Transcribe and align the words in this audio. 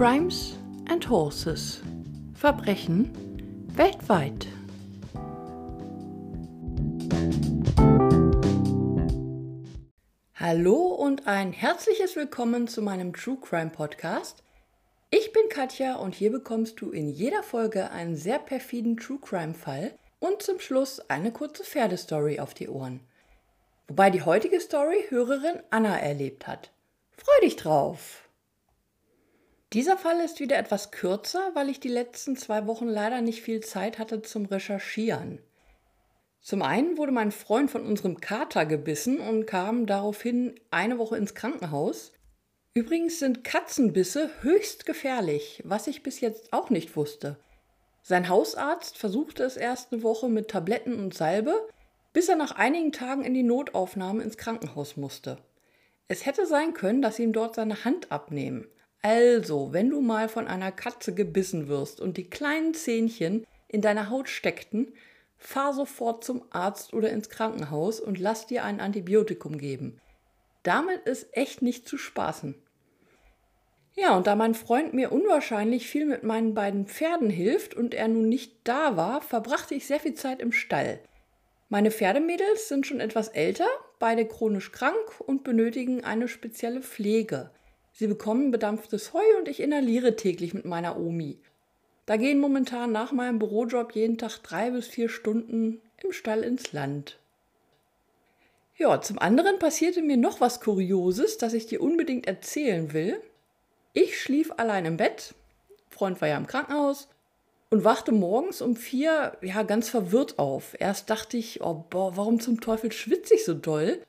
Crimes 0.00 0.56
and 0.88 1.06
Horses. 1.10 1.82
Verbrechen 2.32 3.12
weltweit. 3.74 4.46
Hallo 10.34 10.76
und 10.94 11.26
ein 11.26 11.52
herzliches 11.52 12.16
Willkommen 12.16 12.66
zu 12.66 12.80
meinem 12.80 13.12
True 13.12 13.36
Crime 13.42 13.68
Podcast. 13.68 14.42
Ich 15.10 15.34
bin 15.34 15.50
Katja 15.50 15.96
und 15.96 16.14
hier 16.14 16.32
bekommst 16.32 16.80
du 16.80 16.92
in 16.92 17.10
jeder 17.10 17.42
Folge 17.42 17.90
einen 17.90 18.16
sehr 18.16 18.38
perfiden 18.38 18.96
True 18.96 19.18
Crime 19.20 19.52
Fall 19.52 19.92
und 20.18 20.40
zum 20.40 20.60
Schluss 20.60 21.00
eine 21.10 21.30
kurze 21.30 21.62
Pferdestory 21.62 22.40
auf 22.40 22.54
die 22.54 22.70
Ohren. 22.70 23.00
Wobei 23.86 24.08
die 24.08 24.22
heutige 24.22 24.60
Story 24.60 25.04
Hörerin 25.10 25.60
Anna 25.68 25.98
erlebt 25.98 26.46
hat. 26.46 26.70
Freu 27.18 27.38
dich 27.42 27.56
drauf! 27.56 28.29
Dieser 29.72 29.96
Fall 29.96 30.18
ist 30.20 30.40
wieder 30.40 30.58
etwas 30.58 30.90
kürzer, 30.90 31.50
weil 31.54 31.68
ich 31.68 31.78
die 31.78 31.88
letzten 31.88 32.36
zwei 32.36 32.66
Wochen 32.66 32.88
leider 32.88 33.20
nicht 33.20 33.42
viel 33.42 33.60
Zeit 33.60 34.00
hatte 34.00 34.20
zum 34.20 34.46
Recherchieren. 34.46 35.40
Zum 36.40 36.62
einen 36.62 36.96
wurde 36.96 37.12
mein 37.12 37.30
Freund 37.30 37.70
von 37.70 37.86
unserem 37.86 38.20
Kater 38.20 38.66
gebissen 38.66 39.20
und 39.20 39.46
kam 39.46 39.86
daraufhin 39.86 40.58
eine 40.70 40.98
Woche 40.98 41.16
ins 41.16 41.34
Krankenhaus. 41.34 42.12
Übrigens 42.74 43.20
sind 43.20 43.44
Katzenbisse 43.44 44.30
höchst 44.40 44.86
gefährlich, 44.86 45.62
was 45.64 45.86
ich 45.86 46.02
bis 46.02 46.20
jetzt 46.20 46.52
auch 46.52 46.70
nicht 46.70 46.96
wusste. 46.96 47.36
Sein 48.02 48.28
Hausarzt 48.28 48.98
versuchte 48.98 49.44
es 49.44 49.56
erst 49.56 49.92
eine 49.92 50.02
Woche 50.02 50.28
mit 50.28 50.48
Tabletten 50.48 50.98
und 50.98 51.14
Salbe, 51.14 51.68
bis 52.12 52.28
er 52.28 52.36
nach 52.36 52.52
einigen 52.56 52.90
Tagen 52.90 53.22
in 53.22 53.34
die 53.34 53.44
Notaufnahme 53.44 54.22
ins 54.24 54.36
Krankenhaus 54.36 54.96
musste. 54.96 55.38
Es 56.08 56.26
hätte 56.26 56.46
sein 56.46 56.74
können, 56.74 57.02
dass 57.02 57.16
sie 57.16 57.22
ihm 57.22 57.32
dort 57.32 57.54
seine 57.54 57.84
Hand 57.84 58.10
abnehmen. 58.10 58.66
Also, 59.02 59.72
wenn 59.72 59.88
du 59.90 60.00
mal 60.00 60.28
von 60.28 60.46
einer 60.46 60.72
Katze 60.72 61.14
gebissen 61.14 61.68
wirst 61.68 62.00
und 62.00 62.16
die 62.16 62.28
kleinen 62.28 62.74
Zähnchen 62.74 63.46
in 63.68 63.80
deiner 63.80 64.10
Haut 64.10 64.28
steckten, 64.28 64.92
fahr 65.38 65.72
sofort 65.72 66.22
zum 66.22 66.42
Arzt 66.50 66.92
oder 66.92 67.10
ins 67.10 67.30
Krankenhaus 67.30 67.98
und 67.98 68.18
lass 68.18 68.46
dir 68.46 68.64
ein 68.64 68.80
Antibiotikum 68.80 69.56
geben. 69.56 69.98
Damit 70.62 71.06
ist 71.06 71.28
echt 71.32 71.62
nicht 71.62 71.88
zu 71.88 71.96
spaßen. 71.96 72.54
Ja, 73.94 74.16
und 74.16 74.26
da 74.26 74.36
mein 74.36 74.54
Freund 74.54 74.92
mir 74.92 75.12
unwahrscheinlich 75.12 75.88
viel 75.88 76.04
mit 76.04 76.22
meinen 76.22 76.54
beiden 76.54 76.86
Pferden 76.86 77.30
hilft 77.30 77.74
und 77.74 77.94
er 77.94 78.08
nun 78.08 78.28
nicht 78.28 78.52
da 78.64 78.96
war, 78.96 79.22
verbrachte 79.22 79.74
ich 79.74 79.86
sehr 79.86 80.00
viel 80.00 80.14
Zeit 80.14 80.40
im 80.40 80.52
Stall. 80.52 81.00
Meine 81.70 81.90
Pferdemädels 81.90 82.68
sind 82.68 82.86
schon 82.86 83.00
etwas 83.00 83.28
älter, 83.28 83.66
beide 83.98 84.26
chronisch 84.26 84.72
krank 84.72 85.20
und 85.20 85.42
benötigen 85.42 86.04
eine 86.04 86.28
spezielle 86.28 86.82
Pflege. 86.82 87.50
Sie 87.92 88.06
bekommen 88.06 88.50
bedampftes 88.50 89.12
Heu 89.12 89.24
und 89.38 89.48
ich 89.48 89.60
inhaliere 89.60 90.16
täglich 90.16 90.54
mit 90.54 90.64
meiner 90.64 90.98
Omi. 90.98 91.38
Da 92.06 92.16
gehen 92.16 92.40
momentan 92.40 92.92
nach 92.92 93.12
meinem 93.12 93.38
Bürojob 93.38 93.94
jeden 93.94 94.18
Tag 94.18 94.38
drei 94.42 94.70
bis 94.70 94.86
vier 94.86 95.08
Stunden 95.08 95.80
im 96.02 96.12
Stall 96.12 96.42
ins 96.42 96.72
Land. 96.72 97.18
Ja, 98.76 99.00
zum 99.00 99.18
anderen 99.18 99.58
passierte 99.58 100.02
mir 100.02 100.16
noch 100.16 100.40
was 100.40 100.60
Kurioses, 100.60 101.36
das 101.36 101.52
ich 101.52 101.66
dir 101.66 101.82
unbedingt 101.82 102.26
erzählen 102.26 102.92
will. 102.92 103.20
Ich 103.92 104.20
schlief 104.20 104.52
allein 104.56 104.86
im 104.86 104.96
Bett, 104.96 105.34
Freund 105.90 106.20
war 106.20 106.28
ja 106.28 106.38
im 106.38 106.46
Krankenhaus 106.46 107.08
und 107.68 107.84
wachte 107.84 108.10
morgens 108.10 108.62
um 108.62 108.76
vier 108.76 109.36
ja 109.42 109.62
ganz 109.64 109.88
verwirrt 109.88 110.38
auf. 110.38 110.74
Erst 110.78 111.10
dachte 111.10 111.36
ich, 111.36 111.60
oh 111.60 111.84
boah, 111.90 112.16
warum 112.16 112.40
zum 112.40 112.60
Teufel 112.60 112.90
schwitze 112.90 113.34
ich 113.34 113.44
so 113.44 113.54
doll? 113.54 114.02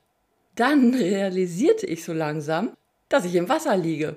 Dann 0.54 0.94
realisierte 0.94 1.86
ich 1.86 2.02
so 2.02 2.12
langsam, 2.12 2.76
dass 3.12 3.24
ich 3.24 3.34
im 3.34 3.48
Wasser 3.48 3.76
liege. 3.76 4.16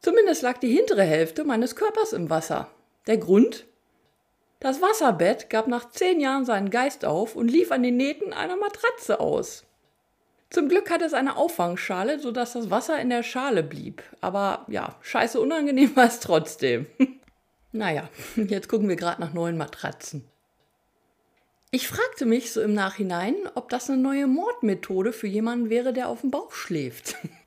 Zumindest 0.00 0.42
lag 0.42 0.58
die 0.58 0.70
hintere 0.70 1.02
Hälfte 1.02 1.44
meines 1.44 1.76
Körpers 1.76 2.12
im 2.12 2.30
Wasser. 2.30 2.68
Der 3.06 3.18
Grund? 3.18 3.66
Das 4.60 4.80
Wasserbett 4.80 5.50
gab 5.50 5.66
nach 5.66 5.90
zehn 5.90 6.20
Jahren 6.20 6.44
seinen 6.44 6.70
Geist 6.70 7.04
auf 7.04 7.36
und 7.36 7.50
lief 7.50 7.72
an 7.72 7.82
den 7.82 7.96
Nähten 7.96 8.32
einer 8.32 8.56
Matratze 8.56 9.20
aus. 9.20 9.64
Zum 10.50 10.68
Glück 10.68 10.90
hatte 10.90 11.04
es 11.04 11.14
eine 11.14 11.36
Auffangschale, 11.36 12.20
sodass 12.20 12.52
das 12.52 12.70
Wasser 12.70 13.00
in 13.00 13.10
der 13.10 13.22
Schale 13.22 13.62
blieb. 13.62 14.02
Aber 14.20 14.64
ja, 14.68 14.96
scheiße 15.00 15.40
unangenehm 15.40 15.96
war 15.96 16.06
es 16.06 16.20
trotzdem. 16.20 16.86
Naja, 17.76 18.08
jetzt 18.36 18.68
gucken 18.68 18.88
wir 18.88 18.94
gerade 18.94 19.20
nach 19.20 19.32
neuen 19.32 19.56
Matratzen. 19.56 20.24
Ich 21.72 21.88
fragte 21.88 22.24
mich 22.24 22.52
so 22.52 22.60
im 22.60 22.72
Nachhinein, 22.72 23.34
ob 23.56 23.68
das 23.68 23.90
eine 23.90 24.00
neue 24.00 24.28
Mordmethode 24.28 25.12
für 25.12 25.26
jemanden 25.26 25.70
wäre, 25.70 25.92
der 25.92 26.08
auf 26.08 26.20
dem 26.20 26.30
Bauch 26.30 26.52
schläft. 26.52 27.16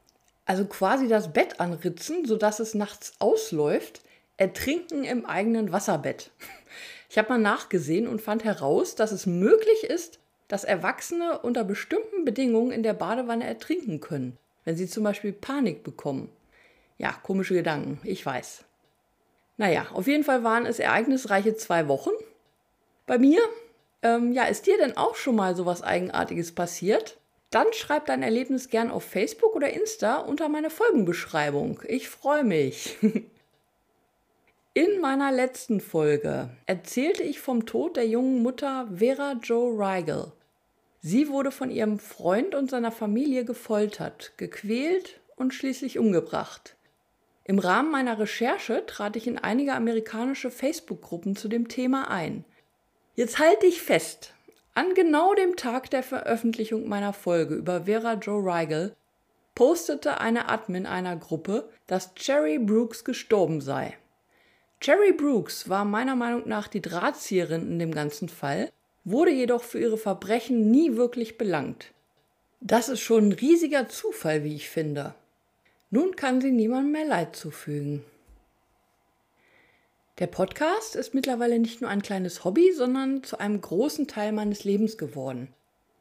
Also 0.48 0.64
quasi 0.66 1.10
das 1.10 1.34
Bett 1.34 1.60
anritzen, 1.60 2.26
sodass 2.26 2.62
es 2.62 2.74
nachts 2.74 3.14
ausläuft, 3.20 4.02
ertrinken 4.38 5.04
im 5.04 5.26
eigenen 5.26 5.72
Wasserbett. 5.72 6.32
Ich 7.10 7.18
habe 7.18 7.30
mal 7.30 7.40
nachgesehen 7.40 8.06
und 8.06 8.22
fand 8.22 8.44
heraus, 8.44 8.96
dass 8.96 9.14
es 9.14 9.26
möglich 9.26 9.86
ist, 9.86 10.20
dass 10.50 10.66
Erwachsene 10.66 11.40
unter 11.40 11.64
bestimmten 11.64 12.26
Bedingungen 12.26 12.72
in 12.72 12.84
der 12.84 12.94
Badewanne 12.94 13.46
ertrinken 13.46 14.02
können, 14.02 14.38
wenn 14.66 14.76
sie 14.76 14.88
zum 14.88 15.06
Beispiel 15.06 15.32
Panik 15.32 15.84
bekommen. 15.84 16.30
Ja, 16.98 17.14
komische 17.24 17.54
Gedanken, 17.54 18.02
ich 18.04 18.26
weiß. 18.26 18.66
Naja, 19.56 19.88
auf 19.94 20.06
jeden 20.08 20.26
Fall 20.26 20.44
waren 20.44 20.66
es 20.66 20.80
ereignisreiche 20.80 21.56
zwei 21.56 21.88
Wochen. 21.88 22.12
Bei 23.06 23.18
mir, 23.18 23.40
ähm, 24.02 24.34
ja, 24.34 24.44
ist 24.44 24.68
dir 24.68 24.78
denn 24.78 24.98
auch 24.98 25.16
schon 25.16 25.38
mal 25.38 25.56
sowas 25.56 25.82
Eigenartiges 25.82 26.54
passiert? 26.54 27.18
Dann 27.50 27.68
schreib 27.72 28.06
dein 28.08 28.24
Erlebnis 28.24 28.70
gern 28.70 28.92
auf 28.92 29.04
Facebook 29.04 29.56
oder 29.56 29.72
Insta 29.72 30.18
unter 30.18 30.50
meine 30.50 30.70
Folgenbeschreibung. 30.70 31.82
Ich 31.88 32.10
freue 32.10 32.44
mich. 32.44 32.98
In 34.74 35.02
meiner 35.02 35.32
letzten 35.32 35.82
Folge 35.82 36.50
erzählte 36.68 37.24
ich 37.24 37.40
vom 37.40 37.66
Tod 37.66 37.98
der 37.98 38.08
jungen 38.08 38.44
Mutter 38.44 38.88
Vera 38.94 39.40
Jo 39.42 39.70
Rigel. 39.70 40.32
Sie 41.02 41.30
wurde 41.30 41.52
von 41.52 41.72
ihrem 41.72 42.00
Freund 42.00 42.54
und 42.54 42.70
seiner 42.70 42.92
Familie 42.92 43.46
gefoltert, 43.46 44.34
gequält 44.38 45.20
und 45.36 45.54
schließlich 45.54 45.98
umgebracht. 45.98 46.76
Im 47.44 47.60
Rahmen 47.60 47.90
meiner 47.92 48.20
Recherche 48.20 48.86
trat 48.86 49.16
ich 49.16 49.26
in 49.26 49.38
einige 49.38 49.74
amerikanische 49.74 50.52
Facebook-Gruppen 50.52 51.36
zu 51.38 51.48
dem 51.48 51.70
Thema 51.70 52.12
ein. 52.12 52.44
Jetzt 53.16 53.40
halte 53.40 53.66
ich 53.66 53.82
fest. 53.82 54.34
An 54.78 54.94
genau 54.94 55.34
dem 55.34 55.56
Tag 55.56 55.90
der 55.90 56.04
Veröffentlichung 56.04 56.88
meiner 56.88 57.12
Folge 57.12 57.56
über 57.56 57.86
Vera 57.86 58.14
Jo 58.14 58.38
Rigel 58.38 58.96
postete 59.56 60.22
eine 60.22 60.50
Admin 60.50 60.86
einer 60.86 61.16
Gruppe, 61.16 61.68
dass 61.88 62.14
Cherry 62.14 62.60
Brooks 62.60 63.04
gestorben 63.04 63.60
sei. 63.60 63.98
Cherry 64.80 65.14
Brooks 65.14 65.68
war 65.68 65.84
meiner 65.84 66.16
Meinung 66.16 66.48
nach 66.48 66.68
die 66.68 66.84
Drahtzieherin 66.84 67.64
in 67.64 67.80
dem 67.80 67.92
ganzen 67.92 68.30
Fall, 68.30 68.70
wurde 69.04 69.32
jedoch 69.32 69.64
für 69.64 69.80
ihre 69.80 69.98
Verbrechen 69.98 70.70
nie 70.70 70.96
wirklich 70.96 71.40
belangt. 71.40 71.92
Das 72.62 72.88
ist 72.88 73.00
schon 73.00 73.30
ein 73.30 73.32
riesiger 73.32 73.90
Zufall, 73.90 74.44
wie 74.44 74.54
ich 74.54 74.70
finde. 74.70 75.16
Nun 75.90 76.16
kann 76.16 76.40
sie 76.40 76.52
niemandem 76.52 76.92
mehr 76.92 77.06
Leid 77.08 77.36
zufügen. 77.36 78.04
Der 80.20 80.28
Podcast 80.28 80.96
ist 80.96 81.14
mittlerweile 81.14 81.60
nicht 81.60 81.82
nur 81.82 81.92
ein 81.92 82.02
kleines 82.02 82.44
Hobby, 82.44 82.72
sondern 82.74 83.22
zu 83.22 83.40
einem 83.40 83.62
großen 83.62 84.08
Teil 84.08 84.32
meines 84.32 84.64
Lebens 84.64 84.98
geworden. 84.98 85.50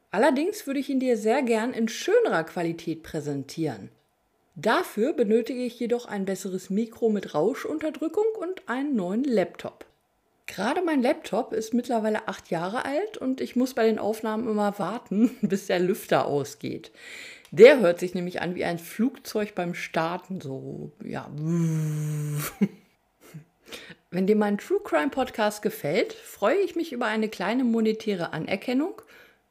Allerdings 0.09 0.65
würde 0.65 0.79
ich 0.79 0.89
ihn 0.89 0.99
dir 0.99 1.17
sehr 1.17 1.43
gern 1.43 1.71
in 1.71 1.87
schönerer 1.87 2.43
Qualität 2.43 3.03
präsentieren. 3.03 3.89
Dafür 4.55 5.13
benötige 5.13 5.63
ich 5.63 5.79
jedoch 5.79 6.07
ein 6.07 6.25
besseres 6.25 6.71
Mikro 6.71 7.09
mit 7.09 7.35
Rauschunterdrückung 7.35 8.25
und 8.39 8.67
einen 8.67 8.95
neuen 8.95 9.23
Laptop. 9.23 9.85
Gerade 10.47 10.81
mein 10.81 11.03
Laptop 11.03 11.53
ist 11.53 11.75
mittlerweile 11.75 12.27
acht 12.27 12.49
Jahre 12.49 12.85
alt 12.85 13.17
und 13.17 13.39
ich 13.39 13.55
muss 13.55 13.75
bei 13.75 13.85
den 13.85 13.99
Aufnahmen 13.99 14.49
immer 14.49 14.79
warten, 14.79 15.37
bis 15.41 15.67
der 15.67 15.77
Lüfter 15.77 16.25
ausgeht. 16.25 16.91
Der 17.51 17.79
hört 17.81 17.99
sich 17.99 18.15
nämlich 18.15 18.41
an 18.41 18.55
wie 18.55 18.65
ein 18.65 18.79
Flugzeug 18.79 19.53
beim 19.53 19.75
Starten, 19.75 20.41
so, 20.41 20.91
ja. 21.03 21.29
Wenn 24.09 24.25
dir 24.25 24.37
mein 24.37 24.57
True 24.57 24.79
Crime 24.81 25.09
Podcast 25.09 25.61
gefällt, 25.61 26.13
freue 26.13 26.59
ich 26.59 26.77
mich 26.77 26.93
über 26.93 27.07
eine 27.07 27.27
kleine 27.27 27.65
monetäre 27.65 28.31
Anerkennung 28.31 29.01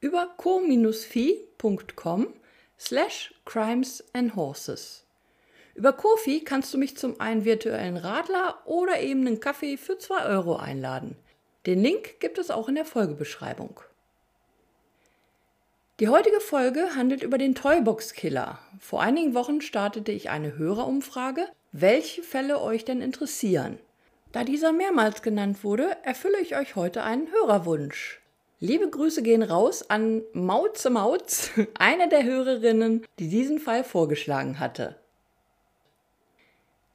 über 0.00 0.34
co-fi.com 0.38 2.28
slash 2.78 3.34
crimes 3.44 4.02
and 4.14 4.34
horses. 4.34 5.04
Über 5.74 5.92
Kofi 5.92 6.40
kannst 6.40 6.72
du 6.72 6.78
mich 6.78 6.96
zum 6.96 7.20
einen 7.20 7.44
virtuellen 7.44 7.98
Radler 7.98 8.62
oder 8.64 8.98
eben 9.00 9.26
einen 9.26 9.40
Kaffee 9.40 9.76
für 9.76 9.98
2 9.98 10.24
Euro 10.24 10.56
einladen. 10.56 11.16
Den 11.66 11.82
Link 11.82 12.18
gibt 12.18 12.38
es 12.38 12.50
auch 12.50 12.70
in 12.70 12.76
der 12.76 12.86
Folgebeschreibung. 12.86 13.80
Die 16.00 16.08
heutige 16.08 16.40
Folge 16.40 16.94
handelt 16.94 17.22
über 17.22 17.36
den 17.36 17.54
Toybox 17.54 18.14
Killer. 18.14 18.58
Vor 18.80 19.02
einigen 19.02 19.34
Wochen 19.34 19.60
startete 19.60 20.12
ich 20.12 20.30
eine 20.30 20.56
Hörerumfrage, 20.56 21.46
welche 21.72 22.22
Fälle 22.22 22.62
euch 22.62 22.86
denn 22.86 23.02
interessieren. 23.02 23.78
Da 24.36 24.44
dieser 24.44 24.70
mehrmals 24.70 25.22
genannt 25.22 25.64
wurde, 25.64 25.96
erfülle 26.02 26.38
ich 26.42 26.58
euch 26.58 26.76
heute 26.76 27.02
einen 27.04 27.32
Hörerwunsch. 27.32 28.20
Liebe 28.60 28.90
Grüße 28.90 29.22
gehen 29.22 29.42
raus 29.42 29.88
an 29.88 30.24
Mauze 30.34 30.90
Mautz, 30.90 31.52
eine 31.78 32.10
der 32.10 32.22
Hörerinnen, 32.22 33.06
die 33.18 33.30
diesen 33.30 33.58
Fall 33.58 33.82
vorgeschlagen 33.82 34.60
hatte. 34.60 34.96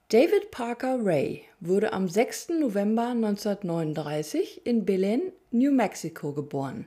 David 0.09 0.51
Parker 0.51 0.99
Ray 1.03 1.41
wurde 1.59 1.93
am 1.93 2.07
6. 2.07 2.49
November 2.59 3.07
1939 3.07 4.63
in 4.63 4.85
Belen, 4.85 5.31
New 5.49 5.71
Mexico 5.71 6.33
geboren. 6.33 6.85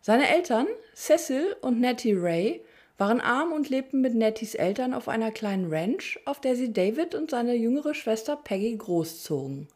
Seine 0.00 0.34
Eltern, 0.34 0.66
Cecil 0.96 1.54
und 1.60 1.78
Nettie 1.78 2.14
Ray, 2.14 2.64
waren 3.00 3.22
arm 3.22 3.52
und 3.52 3.70
lebten 3.70 4.02
mit 4.02 4.14
Netties 4.14 4.54
Eltern 4.54 4.92
auf 4.92 5.08
einer 5.08 5.32
kleinen 5.32 5.72
Ranch, 5.72 6.20
auf 6.26 6.38
der 6.38 6.54
sie 6.54 6.70
David 6.70 7.14
und 7.14 7.30
seine 7.30 7.54
jüngere 7.54 7.94
Schwester 7.94 8.36
Peggy 8.36 8.76
großzogen. 8.76 9.68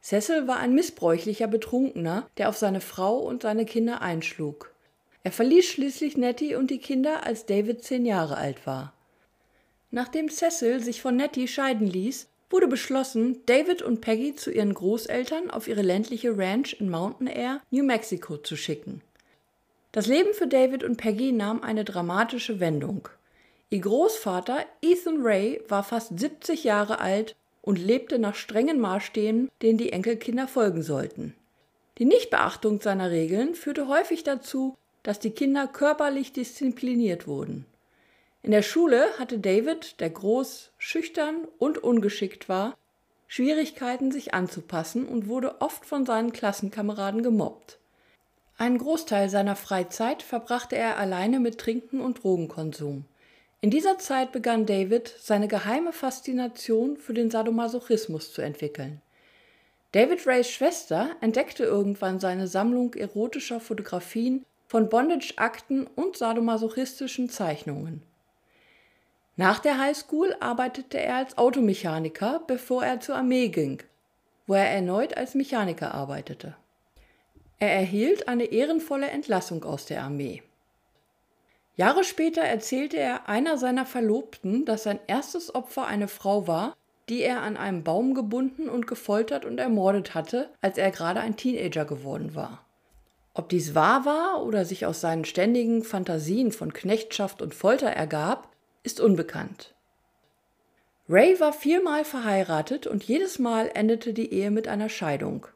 Cecil 0.00 0.46
war 0.46 0.58
ein 0.58 0.72
missbräuchlicher 0.72 1.48
Betrunkener, 1.48 2.30
der 2.38 2.48
auf 2.48 2.56
seine 2.56 2.80
Frau 2.80 3.18
und 3.18 3.42
seine 3.42 3.64
Kinder 3.64 4.02
einschlug. 4.02 4.72
Er 5.24 5.32
verließ 5.32 5.66
schließlich 5.66 6.16
Nettie 6.16 6.54
und 6.54 6.70
die 6.70 6.78
Kinder, 6.78 7.26
als 7.26 7.44
David 7.44 7.82
zehn 7.82 8.06
Jahre 8.06 8.36
alt 8.36 8.68
war. 8.68 8.94
Nachdem 9.90 10.30
Cecil 10.30 10.80
sich 10.80 11.02
von 11.02 11.16
Nettie 11.16 11.48
scheiden 11.48 11.88
ließ, 11.88 12.28
wurde 12.50 12.68
beschlossen, 12.68 13.40
David 13.46 13.82
und 13.82 14.00
Peggy 14.00 14.36
zu 14.36 14.52
ihren 14.52 14.74
Großeltern 14.74 15.50
auf 15.50 15.66
ihre 15.66 15.82
ländliche 15.82 16.38
Ranch 16.38 16.76
in 16.78 16.88
Mountain 16.88 17.26
Air, 17.26 17.60
New 17.72 17.82
Mexico 17.82 18.36
zu 18.36 18.54
schicken. 18.54 19.02
Das 19.98 20.06
Leben 20.06 20.32
für 20.32 20.46
David 20.46 20.84
und 20.84 20.96
Peggy 20.96 21.32
nahm 21.32 21.60
eine 21.60 21.84
dramatische 21.84 22.60
Wendung. 22.60 23.08
Ihr 23.68 23.80
Großvater 23.80 24.64
Ethan 24.80 25.22
Ray 25.22 25.60
war 25.66 25.82
fast 25.82 26.16
70 26.16 26.62
Jahre 26.62 27.00
alt 27.00 27.34
und 27.62 27.80
lebte 27.80 28.20
nach 28.20 28.36
strengen 28.36 28.78
Maßstäben, 28.78 29.50
denen 29.60 29.76
die 29.76 29.92
Enkelkinder 29.92 30.46
folgen 30.46 30.82
sollten. 30.82 31.34
Die 31.98 32.04
Nichtbeachtung 32.04 32.80
seiner 32.80 33.10
Regeln 33.10 33.56
führte 33.56 33.88
häufig 33.88 34.22
dazu, 34.22 34.76
dass 35.02 35.18
die 35.18 35.32
Kinder 35.32 35.66
körperlich 35.66 36.32
diszipliniert 36.32 37.26
wurden. 37.26 37.66
In 38.44 38.52
der 38.52 38.62
Schule 38.62 39.04
hatte 39.18 39.40
David, 39.40 39.98
der 39.98 40.10
groß, 40.10 40.70
schüchtern 40.78 41.48
und 41.58 41.76
ungeschickt 41.76 42.48
war, 42.48 42.78
Schwierigkeiten, 43.26 44.12
sich 44.12 44.32
anzupassen 44.32 45.06
und 45.08 45.26
wurde 45.26 45.60
oft 45.60 45.84
von 45.84 46.06
seinen 46.06 46.32
Klassenkameraden 46.32 47.24
gemobbt. 47.24 47.80
Einen 48.58 48.78
Großteil 48.78 49.30
seiner 49.30 49.54
Freizeit 49.54 50.20
verbrachte 50.20 50.76
er 50.76 50.98
alleine 50.98 51.38
mit 51.38 51.58
Trinken 51.58 52.00
und 52.00 52.24
Drogenkonsum. 52.24 53.04
In 53.60 53.70
dieser 53.70 53.98
Zeit 53.98 54.32
begann 54.32 54.66
David 54.66 55.14
seine 55.20 55.46
geheime 55.46 55.92
Faszination 55.92 56.96
für 56.96 57.14
den 57.14 57.30
Sadomasochismus 57.30 58.32
zu 58.32 58.42
entwickeln. 58.42 59.00
David 59.92 60.26
Rays 60.26 60.50
Schwester 60.50 61.10
entdeckte 61.20 61.64
irgendwann 61.64 62.18
seine 62.18 62.48
Sammlung 62.48 62.94
erotischer 62.94 63.60
Fotografien 63.60 64.44
von 64.66 64.88
Bondage-Akten 64.88 65.86
und 65.86 66.16
sadomasochistischen 66.16 67.30
Zeichnungen. 67.30 68.02
Nach 69.36 69.60
der 69.60 69.78
Highschool 69.78 70.34
arbeitete 70.40 70.98
er 70.98 71.16
als 71.16 71.38
Automechaniker, 71.38 72.42
bevor 72.48 72.84
er 72.84 72.98
zur 72.98 73.14
Armee 73.14 73.48
ging, 73.48 73.84
wo 74.48 74.54
er 74.54 74.68
erneut 74.68 75.16
als 75.16 75.36
Mechaniker 75.36 75.94
arbeitete. 75.94 76.56
Er 77.58 77.72
erhielt 77.72 78.28
eine 78.28 78.44
ehrenvolle 78.44 79.08
Entlassung 79.08 79.64
aus 79.64 79.86
der 79.86 80.02
Armee. 80.02 80.42
Jahre 81.76 82.04
später 82.04 82.42
erzählte 82.42 82.96
er 82.96 83.28
einer 83.28 83.58
seiner 83.58 83.86
Verlobten, 83.86 84.64
dass 84.64 84.84
sein 84.84 84.98
erstes 85.06 85.54
Opfer 85.54 85.86
eine 85.86 86.08
Frau 86.08 86.46
war, 86.46 86.76
die 87.08 87.22
er 87.22 87.42
an 87.42 87.56
einem 87.56 87.84
Baum 87.84 88.14
gebunden 88.14 88.68
und 88.68 88.86
gefoltert 88.86 89.44
und 89.44 89.58
ermordet 89.58 90.14
hatte, 90.14 90.50
als 90.60 90.76
er 90.78 90.90
gerade 90.90 91.20
ein 91.20 91.36
Teenager 91.36 91.84
geworden 91.84 92.34
war. 92.34 92.64
Ob 93.34 93.48
dies 93.48 93.74
wahr 93.74 94.04
war 94.04 94.44
oder 94.44 94.64
sich 94.64 94.86
aus 94.86 95.00
seinen 95.00 95.24
ständigen 95.24 95.84
Fantasien 95.84 96.50
von 96.52 96.72
Knechtschaft 96.72 97.40
und 97.40 97.54
Folter 97.54 97.88
ergab, 97.88 98.48
ist 98.82 99.00
unbekannt. 99.00 99.74
Ray 101.08 101.38
war 101.40 101.52
viermal 101.52 102.04
verheiratet 102.04 102.86
und 102.86 103.04
jedes 103.04 103.38
Mal 103.38 103.70
endete 103.72 104.12
die 104.12 104.32
Ehe 104.32 104.50
mit 104.50 104.68
einer 104.68 104.88
Scheidung. 104.88 105.46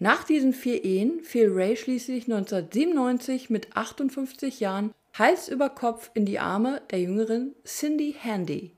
Nach 0.00 0.22
diesen 0.22 0.52
vier 0.52 0.84
Ehen 0.84 1.20
fiel 1.22 1.50
Ray 1.50 1.76
schließlich 1.76 2.24
1997 2.24 3.50
mit 3.50 3.76
58 3.76 4.60
Jahren 4.60 4.94
Hals 5.14 5.48
über 5.48 5.70
Kopf 5.70 6.10
in 6.14 6.24
die 6.24 6.38
Arme 6.38 6.80
der 6.92 7.00
jüngeren 7.00 7.56
Cindy 7.64 8.14
Handy. 8.16 8.70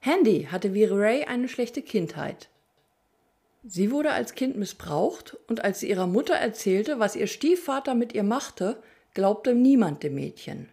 Handy 0.00 0.48
hatte 0.50 0.74
wie 0.74 0.84
Ray 0.84 1.24
eine 1.24 1.48
schlechte 1.48 1.80
Kindheit. 1.80 2.50
Sie 3.64 3.90
wurde 3.90 4.10
als 4.10 4.34
Kind 4.34 4.56
missbraucht 4.56 5.38
und 5.46 5.64
als 5.64 5.80
sie 5.80 5.88
ihrer 5.88 6.06
Mutter 6.06 6.34
erzählte, 6.34 6.98
was 6.98 7.16
ihr 7.16 7.28
Stiefvater 7.28 7.94
mit 7.94 8.12
ihr 8.12 8.24
machte, 8.24 8.82
glaubte 9.14 9.54
niemand 9.54 10.02
dem 10.02 10.16
Mädchen. 10.16 10.68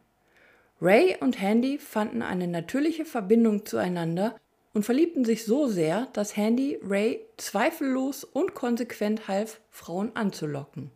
Ray 0.82 1.16
und 1.22 1.40
Handy 1.40 1.78
fanden 1.78 2.22
eine 2.22 2.48
natürliche 2.48 3.06
Verbindung 3.06 3.66
zueinander 3.66 4.36
und 4.80 4.84
verliebten 4.84 5.26
sich 5.26 5.44
so 5.44 5.68
sehr, 5.68 6.08
dass 6.14 6.38
Handy 6.38 6.80
Ray 6.82 7.20
zweifellos 7.36 8.24
und 8.24 8.56
konsequent 8.56 9.28
half, 9.28 9.60
Frauen 9.70 10.16
anzulocken. 10.16 10.90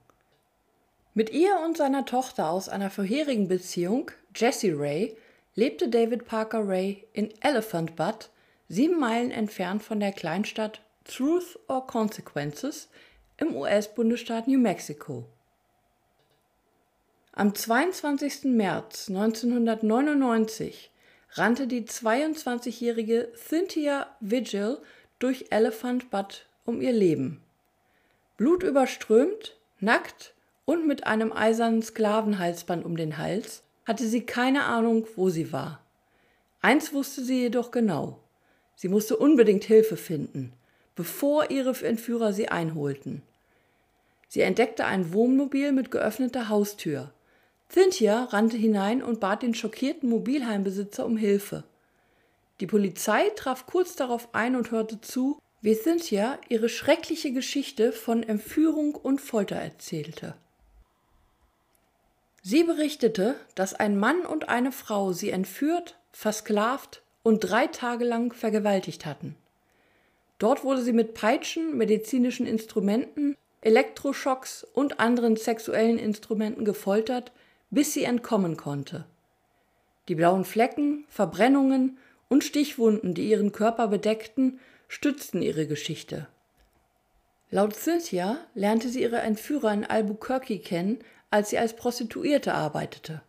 Mit 1.13 1.31
ihr 1.31 1.59
und 1.65 1.75
seiner 1.75 2.05
Tochter 2.05 2.49
aus 2.49 2.69
einer 2.69 2.89
vorherigen 2.89 3.49
Beziehung, 3.49 4.09
Jessie 4.33 4.71
Ray, 4.71 5.17
lebte 5.55 5.89
David 5.89 6.23
Parker 6.23 6.65
Ray 6.65 7.05
in 7.11 7.33
Elephant 7.41 7.97
Butt, 7.97 8.29
sieben 8.69 9.01
Meilen 9.01 9.31
entfernt 9.31 9.83
von 9.83 9.99
der 9.99 10.13
Kleinstadt 10.13 10.79
Truth 11.03 11.59
or 11.67 11.85
Consequences 11.85 12.87
im 13.35 13.53
US-Bundesstaat 13.53 14.47
New 14.47 14.59
Mexico. 14.59 15.25
Am 17.33 17.53
22. 17.53 18.45
März 18.45 19.09
1999 19.09 20.89
rannte 21.33 21.67
die 21.67 21.83
22-jährige 21.83 23.31
Cynthia 23.35 24.07
Vigil 24.19 24.77
durch 25.19 25.47
Elephant 25.49 26.09
Butt 26.09 26.45
um 26.65 26.81
ihr 26.81 26.91
Leben. 26.91 27.41
Blutüberströmt, 28.37 29.57
nackt 29.79 30.33
und 30.65 30.87
mit 30.87 31.05
einem 31.05 31.33
eisernen 31.33 31.81
Sklavenhalsband 31.81 32.85
um 32.85 32.95
den 32.95 33.17
Hals 33.17 33.63
hatte 33.85 34.07
sie 34.07 34.25
keine 34.25 34.63
Ahnung, 34.63 35.07
wo 35.15 35.29
sie 35.29 35.51
war. 35.51 35.81
Eins 36.61 36.93
wusste 36.93 37.23
sie 37.23 37.41
jedoch 37.41 37.71
genau. 37.71 38.19
Sie 38.75 38.87
musste 38.87 39.17
unbedingt 39.17 39.65
Hilfe 39.65 39.97
finden, 39.97 40.53
bevor 40.95 41.51
ihre 41.51 41.75
Entführer 41.85 42.31
sie 42.31 42.49
einholten. 42.49 43.21
Sie 44.29 44.41
entdeckte 44.41 44.85
ein 44.85 45.13
Wohnmobil 45.13 45.71
mit 45.73 45.91
geöffneter 45.91 46.49
Haustür. 46.49 47.11
Cynthia 47.73 48.25
rannte 48.25 48.55
hinein 48.55 49.01
und 49.01 49.19
bat 49.19 49.41
den 49.41 49.55
schockierten 49.55 50.07
Mobilheimbesitzer 50.07 51.05
um 51.05 51.17
Hilfe. 51.17 51.63
Die 52.59 52.67
Polizei 52.67 53.29
traf 53.35 53.65
kurz 53.65 53.95
darauf 53.95 54.35
ein 54.35 54.55
und 54.55 54.69
hörte 54.69 55.01
zu, 55.01 55.39
wie 55.61 55.73
Cynthia 55.73 56.37
ihre 56.49 56.69
schreckliche 56.69 57.31
Geschichte 57.31 57.91
von 57.91 58.21
Entführung 58.21 58.93
und 58.93 59.21
Folter 59.21 59.55
erzählte. 59.55 60.35
Sie 62.43 62.63
berichtete, 62.63 63.35
dass 63.55 63.73
ein 63.73 63.97
Mann 63.97 64.23
und 64.23 64.49
eine 64.49 64.71
Frau 64.71 65.11
sie 65.11 65.31
entführt, 65.31 65.97
versklavt 66.11 67.01
und 67.23 67.39
drei 67.39 67.65
Tage 67.67 68.05
lang 68.05 68.33
vergewaltigt 68.33 69.05
hatten. 69.07 69.35
Dort 70.37 70.63
wurde 70.63 70.83
sie 70.83 70.93
mit 70.93 71.15
Peitschen, 71.15 71.75
medizinischen 71.75 72.45
Instrumenten, 72.45 73.35
Elektroschocks 73.61 74.63
und 74.63 74.99
anderen 74.99 75.37
sexuellen 75.37 75.97
Instrumenten 75.97 76.65
gefoltert, 76.65 77.31
bis 77.73 77.93
sie 77.93 78.03
entkommen 78.03 78.55
konnte. 78.55 79.05
Die 80.07 80.15
blauen 80.15 80.45
Flecken, 80.45 81.05
Verbrennungen 81.09 81.97
und 82.29 82.43
Stichwunden, 82.43 83.13
die 83.13 83.29
ihren 83.29 83.51
Körper 83.51 83.87
bedeckten, 83.87 84.59
stützten 84.87 85.41
ihre 85.41 85.65
Geschichte. 85.65 86.27
Laut 87.49 87.75
Cynthia 87.75 88.37
lernte 88.53 88.89
sie 88.89 89.01
ihre 89.01 89.19
Entführer 89.19 89.73
in 89.73 89.85
Albuquerque 89.85 90.59
kennen, 90.59 90.99
als 91.31 91.49
sie 91.49 91.57
als 91.57 91.75
Prostituierte 91.75 92.53
arbeitete. 92.53 93.21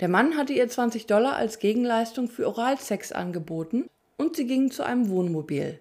Der 0.00 0.08
Mann 0.08 0.36
hatte 0.36 0.52
ihr 0.52 0.68
20 0.68 1.06
Dollar 1.06 1.36
als 1.36 1.58
Gegenleistung 1.58 2.28
für 2.28 2.46
Oralsex 2.46 3.12
angeboten 3.12 3.88
und 4.18 4.36
sie 4.36 4.46
gingen 4.46 4.70
zu 4.70 4.82
einem 4.82 5.08
Wohnmobil. 5.08 5.80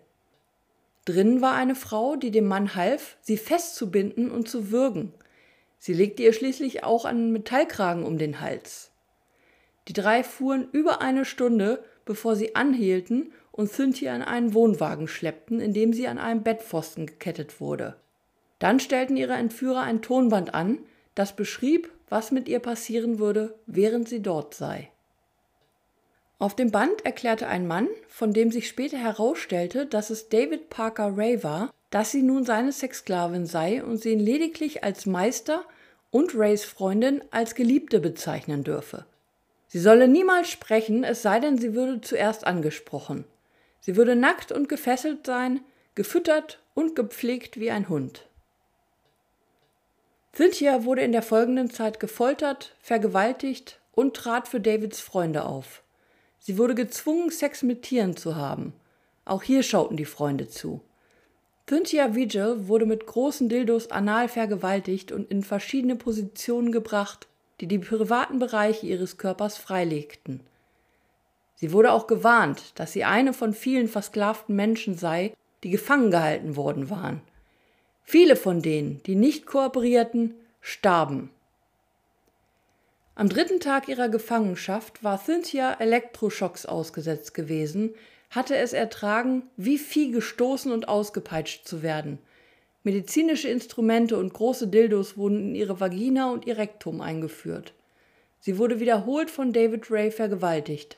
Drinnen 1.03 1.41
war 1.41 1.53
eine 1.55 1.75
Frau, 1.75 2.15
die 2.15 2.32
dem 2.32 2.48
Mann 2.48 2.75
half, 2.75 3.17
sie 3.22 3.38
festzubinden 3.38 4.32
und 4.32 4.48
zu 4.48 4.72
würgen– 4.72 5.12
Sie 5.77 5.94
legte 5.94 6.24
ihr 6.24 6.34
schließlich 6.34 6.84
auch 6.84 7.05
einen 7.05 7.32
Metallkragen 7.32 8.03
um 8.03 8.17
den 8.17 8.41
Hals. 8.41 8.91
Die 9.88 9.94
drei 9.94 10.24
fuhren 10.24 10.67
über 10.72 11.01
eine 11.01 11.25
Stunde, 11.25 11.84
bevor 12.05 12.36
sie 12.36 12.55
anhielten 12.55 13.32
und 13.51 13.72
Cynthia 13.72 14.15
in 14.15 14.22
einen 14.22 14.53
Wohnwagen 14.53 15.08
schleppten, 15.08 15.60
in 15.60 15.74
dem 15.74 15.94
sie 15.94 16.08
an 16.08 16.17
einem 16.17 16.44
Bettpfosten 16.44 17.05
gekettet 17.05 17.60
wurde. 17.60 17.96
Dann 18.60 18.79
stellten 18.79 19.17
ihre 19.17 19.34
Entführer 19.34 19.82
ein 19.82 20.01
Tonband 20.01 20.53
an, 20.53 20.79
das 21.13 21.36
beschrieb, 21.36 21.91
was 22.10 22.32
mit 22.32 22.48
ihr 22.48 22.60
passieren 22.60 23.20
würde, 23.20 23.55
während 23.65 24.10
sie 24.10 24.22
dort 24.22 24.53
sei. 24.53 24.89
Auf 26.38 26.55
dem 26.55 26.72
Band 26.72 27.05
erklärte 27.05 27.48
ein 27.48 27.65
Mann, 27.65 27.88
von 28.08 28.34
dem 28.34 28.51
sich 28.51 28.67
später 28.67 28.98
herausstellte, 28.98 29.86
dass 29.86 30.10
es 30.10 30.29
David 30.29 30.70
Parker 30.70 31.15
Ray 31.15 31.44
war, 31.44 31.74
dass 31.96 32.12
sie 32.12 32.24
nun 32.24 32.44
seine 32.44 32.74
Sexsklavin 32.74 33.46
sei 33.46 33.82
und 33.82 34.02
sie 34.02 34.12
ihn 34.12 34.20
lediglich 34.20 34.84
als 34.84 35.06
Meister 35.06 35.64
und 36.12 36.36
Rays 36.36 36.66
Freundin 36.66 37.24
als 37.32 37.56
Geliebte 37.56 38.02
bezeichnen 38.02 38.66
dürfe. 38.66 39.06
Sie 39.68 39.80
solle 39.80 40.10
niemals 40.10 40.50
sprechen, 40.50 41.06
es 41.06 41.22
sei 41.22 41.40
denn, 41.40 41.58
sie 41.58 41.74
würde 41.74 42.02
zuerst 42.02 42.46
angesprochen. 42.46 43.24
Sie 43.80 43.96
würde 43.96 44.18
nackt 44.18 44.52
und 44.52 44.68
gefesselt 44.68 45.25
sein, 45.25 45.62
gefüttert 45.96 46.60
und 46.74 46.98
gepflegt 46.98 47.62
wie 47.62 47.72
ein 47.72 47.88
Hund. 47.88 48.28
Cynthia 50.34 50.84
wurde 50.84 51.04
in 51.04 51.14
der 51.14 51.24
folgenden 51.24 51.70
Zeit 51.70 52.02
gefoltert, 52.02 52.75
vergewaltigt 52.82 53.80
und 53.94 54.18
trat 54.18 54.50
für 54.50 54.60
Davids 54.60 55.00
Freunde 55.00 55.46
auf. 55.46 55.82
Sie 56.40 56.58
wurde 56.58 56.75
gezwungen, 56.75 57.32
Sex 57.32 57.64
mit 57.64 57.84
Tieren 57.84 58.18
zu 58.18 58.36
haben. 58.36 58.74
Auch 59.24 59.44
hier 59.44 59.64
schauten 59.64 59.96
die 59.96 60.04
Freunde 60.04 60.50
zu. 60.50 60.82
Cynthia 61.67 62.13
Vigil 62.13 62.67
wurde 62.67 62.86
mit 62.86 63.07
großen 63.07 63.50
Dildos 63.50 63.89
anal 63.89 64.29
vergewaltigt 64.29 65.12
und 65.12 65.31
in 65.31 65.41
verschiedene 65.41 65.95
Positionen 65.95 66.72
gebracht, 66.72 67.27
die 67.60 67.65
die 67.67 67.79
privaten 67.79 68.38
Bereiche 68.38 68.86
ihres 68.86 69.17
Körpers 69.17 69.57
freilegten. 69.57 70.41
Sie 71.55 71.72
wurde 71.72 71.91
auch 71.91 72.05
gewarnt, 72.05 72.77
dass 72.79 72.93
sie 72.93 73.03
eine 73.03 73.34
von 73.34 73.53
vielen 73.53 73.88
versklavten 73.88 74.55
Menschen 74.55 74.95
sei, 74.95 75.34
die 75.63 75.72
gefangen 75.72 76.12
gehalten 76.12 76.55
worden 76.55 76.91
waren. 76.91 77.22
Viele 78.03 78.36
von 78.36 78.62
denen, 78.62 79.01
die 79.03 79.15
nicht 79.15 79.48
kooperierten, 79.48 80.36
starben. 80.62 81.31
Am 83.15 83.29
dritten 83.29 83.60
Tag 83.60 83.88
ihrer 83.88 84.10
Gefangenschaft 84.10 85.03
war 85.03 85.17
Cynthia 85.17 85.74
Elektroschocks 85.79 86.67
ausgesetzt 86.67 87.34
gewesen, 87.34 87.95
hatte 88.29 88.55
es 88.55 88.74
ertragen, 88.74 89.44
wie 89.58 89.77
Vieh 89.77 90.12
gestoßen 90.12 90.72
und 90.72 90.88
ausgepeitscht 90.88 91.67
zu 91.67 91.82
werden. 91.84 92.20
Medizinische 92.84 93.50
Instrumente 93.50 94.17
und 94.17 94.34
große 94.34 94.67
Dildos 94.67 95.17
wurden 95.17 95.39
in 95.50 95.55
ihre 95.55 95.79
Vagina 95.79 96.32
und 96.32 96.46
ihr 96.46 96.58
Rektum 96.58 97.01
eingeführt. 97.01 97.74
Sie 98.39 98.58
wurde 98.60 98.79
wiederholt 98.79 99.32
von 99.32 99.53
David 99.53 99.89
Ray 99.89 100.12
vergewaltigt. 100.12 100.98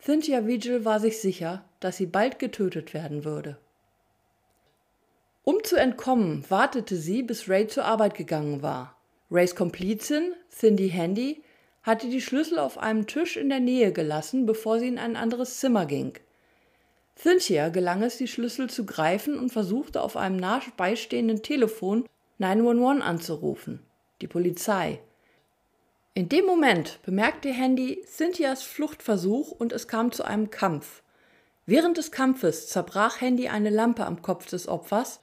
Cynthia 0.00 0.46
Vigil 0.46 0.84
war 0.84 1.00
sich 1.00 1.20
sicher, 1.20 1.64
dass 1.80 1.96
sie 1.96 2.06
bald 2.06 2.38
getötet 2.38 2.94
werden 2.94 3.24
würde. 3.24 3.58
Um 5.44 5.62
zu 5.62 5.76
entkommen, 5.76 6.44
wartete 6.48 6.96
sie, 6.96 7.22
bis 7.22 7.48
Ray 7.48 7.68
zur 7.68 7.84
Arbeit 7.84 8.14
gegangen 8.14 8.62
war. 8.62 8.96
Rays 9.30 9.54
Komplizin, 9.54 10.34
Cindy 10.50 10.90
Handy, 10.90 11.42
hatte 11.82 12.08
die 12.08 12.20
Schlüssel 12.20 12.58
auf 12.58 12.76
einem 12.76 13.06
Tisch 13.06 13.36
in 13.36 13.48
der 13.48 13.60
Nähe 13.60 13.92
gelassen, 13.92 14.46
bevor 14.46 14.78
sie 14.78 14.88
in 14.88 14.98
ein 14.98 15.16
anderes 15.16 15.58
Zimmer 15.58 15.86
ging. 15.86 16.12
Cynthia 17.20 17.68
gelang 17.70 18.02
es, 18.02 18.16
die 18.16 18.28
Schlüssel 18.28 18.70
zu 18.70 18.86
greifen 18.86 19.38
und 19.38 19.50
versuchte 19.50 20.02
auf 20.02 20.16
einem 20.16 20.36
nah 20.36 20.62
beistehenden 20.76 21.42
Telefon 21.42 22.08
911 22.38 23.04
anzurufen, 23.04 23.80
die 24.20 24.28
Polizei. 24.28 25.00
In 26.14 26.28
dem 26.28 26.46
Moment 26.46 27.00
bemerkte 27.04 27.48
Handy 27.50 28.04
Cynthias 28.06 28.62
Fluchtversuch 28.62 29.50
und 29.50 29.72
es 29.72 29.88
kam 29.88 30.12
zu 30.12 30.22
einem 30.24 30.50
Kampf. 30.50 31.02
Während 31.66 31.96
des 31.96 32.12
Kampfes 32.12 32.68
zerbrach 32.68 33.20
Handy 33.20 33.48
eine 33.48 33.70
Lampe 33.70 34.06
am 34.06 34.22
Kopf 34.22 34.46
des 34.46 34.68
Opfers, 34.68 35.20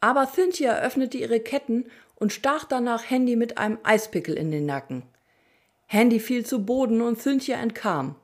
aber 0.00 0.26
Cynthia 0.26 0.78
öffnete 0.78 1.18
ihre 1.18 1.40
Ketten 1.40 1.84
und 2.16 2.32
stach 2.32 2.64
danach 2.64 3.10
Handy 3.10 3.36
mit 3.36 3.58
einem 3.58 3.78
Eispickel 3.82 4.34
in 4.34 4.50
den 4.50 4.64
Nacken. 4.64 5.02
Handy 5.86 6.20
fiel 6.20 6.46
zu 6.46 6.64
Boden 6.64 7.02
und 7.02 7.20
Cynthia 7.20 7.58
entkam. 7.58 8.16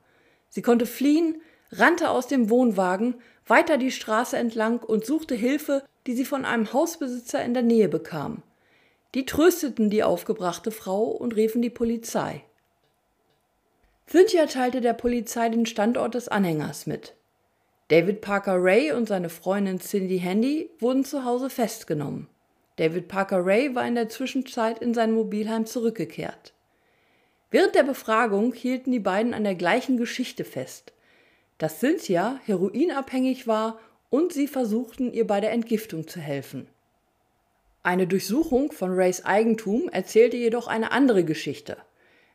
Sie 0.49 0.63
konnte 0.63 0.87
fliehen, 0.87 1.39
rannte 1.71 2.09
aus 2.09 2.27
dem 2.27 2.49
Wohnwagen 2.49 3.15
weiter 3.45 3.77
die 3.77 3.91
Straße 3.91 4.37
entlang 4.37 4.79
und 4.79 5.05
suchte 5.05 5.35
Hilfe, 5.35 5.83
die 6.07 6.13
sie 6.13 6.25
von 6.25 6.45
einem 6.45 6.73
Hausbesitzer 6.73 7.43
in 7.43 7.53
der 7.53 7.63
Nähe 7.63 7.87
bekam. 7.87 8.43
Die 9.13 9.25
trösteten 9.25 9.89
die 9.89 10.03
aufgebrachte 10.03 10.71
Frau 10.71 11.03
und 11.03 11.35
riefen 11.35 11.61
die 11.61 11.69
Polizei. 11.69 12.43
Cynthia 14.07 14.45
teilte 14.45 14.81
der 14.81 14.93
Polizei 14.93 15.49
den 15.49 15.65
Standort 15.65 16.15
des 16.15 16.27
Anhängers 16.27 16.85
mit. 16.85 17.13
David 17.89 18.21
Parker 18.21 18.55
Ray 18.57 18.93
und 18.93 19.07
seine 19.07 19.29
Freundin 19.29 19.79
Cindy 19.79 20.19
Handy 20.19 20.69
wurden 20.79 21.03
zu 21.03 21.25
Hause 21.25 21.49
festgenommen. 21.49 22.27
David 22.77 23.09
Parker 23.09 23.45
Ray 23.45 23.75
war 23.75 23.85
in 23.85 23.95
der 23.95 24.09
Zwischenzeit 24.09 24.79
in 24.79 24.93
sein 24.93 25.11
Mobilheim 25.11 25.65
zurückgekehrt. 25.65 26.53
Während 27.51 27.75
der 27.75 27.83
Befragung 27.83 28.53
hielten 28.53 28.93
die 28.93 28.99
beiden 28.99 29.33
an 29.33 29.43
der 29.43 29.55
gleichen 29.55 29.97
Geschichte 29.97 30.45
fest 30.45 30.93
dass 31.61 31.79
Cynthia 31.79 32.39
heroinabhängig 32.45 33.45
war 33.45 33.79
und 34.09 34.33
sie 34.33 34.47
versuchten, 34.47 35.13
ihr 35.13 35.27
bei 35.27 35.39
der 35.39 35.51
Entgiftung 35.51 36.07
zu 36.07 36.19
helfen. 36.19 36.65
Eine 37.83 38.07
Durchsuchung 38.07 38.71
von 38.71 38.91
Rays 38.93 39.25
Eigentum 39.25 39.87
erzählte 39.89 40.37
jedoch 40.37 40.65
eine 40.65 40.91
andere 40.91 41.23
Geschichte. 41.23 41.77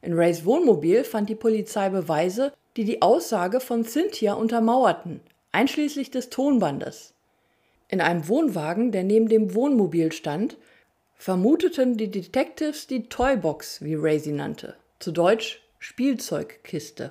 In 0.01 0.13
Rays 0.13 0.45
Wohnmobil 0.45 1.03
fand 1.03 1.29
die 1.29 1.35
Polizei 1.35 1.89
Beweise, 1.89 2.53
die 2.77 2.85
die 2.85 3.03
Aussage 3.03 3.59
von 3.59 3.85
Cynthia 3.85 4.35
untermauerten, 4.35 5.21
einschließlich 5.51 6.13
des 6.13 6.31
Tonbandes. 6.31 7.13
In 7.89 8.01
einem 8.01 8.29
Wohnwagen, 8.29 8.93
der 8.93 9.03
neben 9.03 9.29
dem 9.29 9.55
Wohnmobil 9.55 10.13
stand, 10.13 10.57
vermuteten 11.17 11.97
die 11.97 12.13
Detectives 12.13 12.87
die 12.87 13.09
Toybox, 13.09 13.83
wie 13.83 13.97
Ray 13.97 14.21
sie 14.21 14.33
nannte, 14.33 14.77
zu 15.01 15.11
Deutsch 15.11 15.65
Spielzeugkiste. 15.81 17.11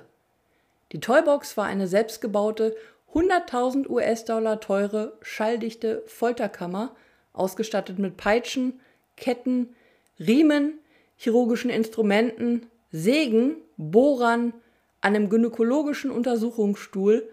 Die 0.92 1.00
Toybox 1.00 1.56
war 1.56 1.66
eine 1.66 1.88
selbstgebaute, 1.88 2.76
100.000 3.14 3.88
US-Dollar 3.88 4.60
teure, 4.60 5.16
schalldichte 5.22 6.02
Folterkammer, 6.06 6.94
ausgestattet 7.32 7.98
mit 7.98 8.16
Peitschen, 8.16 8.80
Ketten, 9.16 9.74
Riemen, 10.18 10.78
chirurgischen 11.16 11.70
Instrumenten, 11.70 12.66
Sägen, 12.92 13.56
Bohrern, 13.76 14.54
einem 15.00 15.28
gynäkologischen 15.28 16.10
Untersuchungsstuhl, 16.10 17.28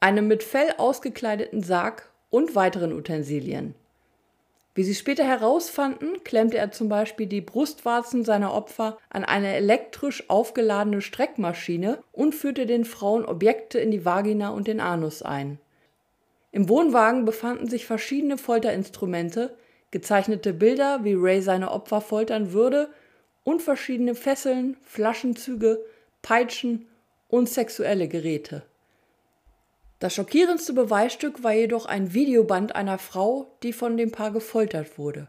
einem 0.00 0.26
mit 0.26 0.42
Fell 0.42 0.74
ausgekleideten 0.78 1.62
Sarg 1.62 2.10
und 2.30 2.54
weiteren 2.54 2.92
Utensilien. 2.92 3.74
Wie 4.76 4.84
sie 4.84 4.94
später 4.94 5.24
herausfanden, 5.24 6.22
klemmte 6.22 6.58
er 6.58 6.70
zum 6.70 6.90
Beispiel 6.90 7.26
die 7.26 7.40
Brustwarzen 7.40 8.26
seiner 8.26 8.52
Opfer 8.52 8.98
an 9.08 9.24
eine 9.24 9.54
elektrisch 9.54 10.28
aufgeladene 10.28 11.00
Streckmaschine 11.00 11.98
und 12.12 12.34
führte 12.34 12.66
den 12.66 12.84
Frauen 12.84 13.24
Objekte 13.24 13.78
in 13.78 13.90
die 13.90 14.04
Vagina 14.04 14.50
und 14.50 14.66
den 14.66 14.80
Anus 14.80 15.22
ein. 15.22 15.58
Im 16.52 16.68
Wohnwagen 16.68 17.24
befanden 17.24 17.68
sich 17.70 17.86
verschiedene 17.86 18.36
Folterinstrumente, 18.36 19.56
gezeichnete 19.92 20.52
Bilder, 20.52 21.04
wie 21.04 21.14
Ray 21.14 21.40
seine 21.40 21.70
Opfer 21.70 22.02
foltern 22.02 22.52
würde, 22.52 22.90
und 23.44 23.62
verschiedene 23.62 24.14
Fesseln, 24.14 24.76
Flaschenzüge, 24.82 25.80
Peitschen 26.20 26.86
und 27.28 27.48
sexuelle 27.48 28.08
Geräte. 28.08 28.62
Das 29.98 30.14
schockierendste 30.14 30.74
Beweisstück 30.74 31.42
war 31.42 31.52
jedoch 31.52 31.86
ein 31.86 32.12
Videoband 32.12 32.76
einer 32.76 32.98
Frau, 32.98 33.46
die 33.62 33.72
von 33.72 33.96
dem 33.96 34.12
Paar 34.12 34.30
gefoltert 34.30 34.98
wurde. 34.98 35.28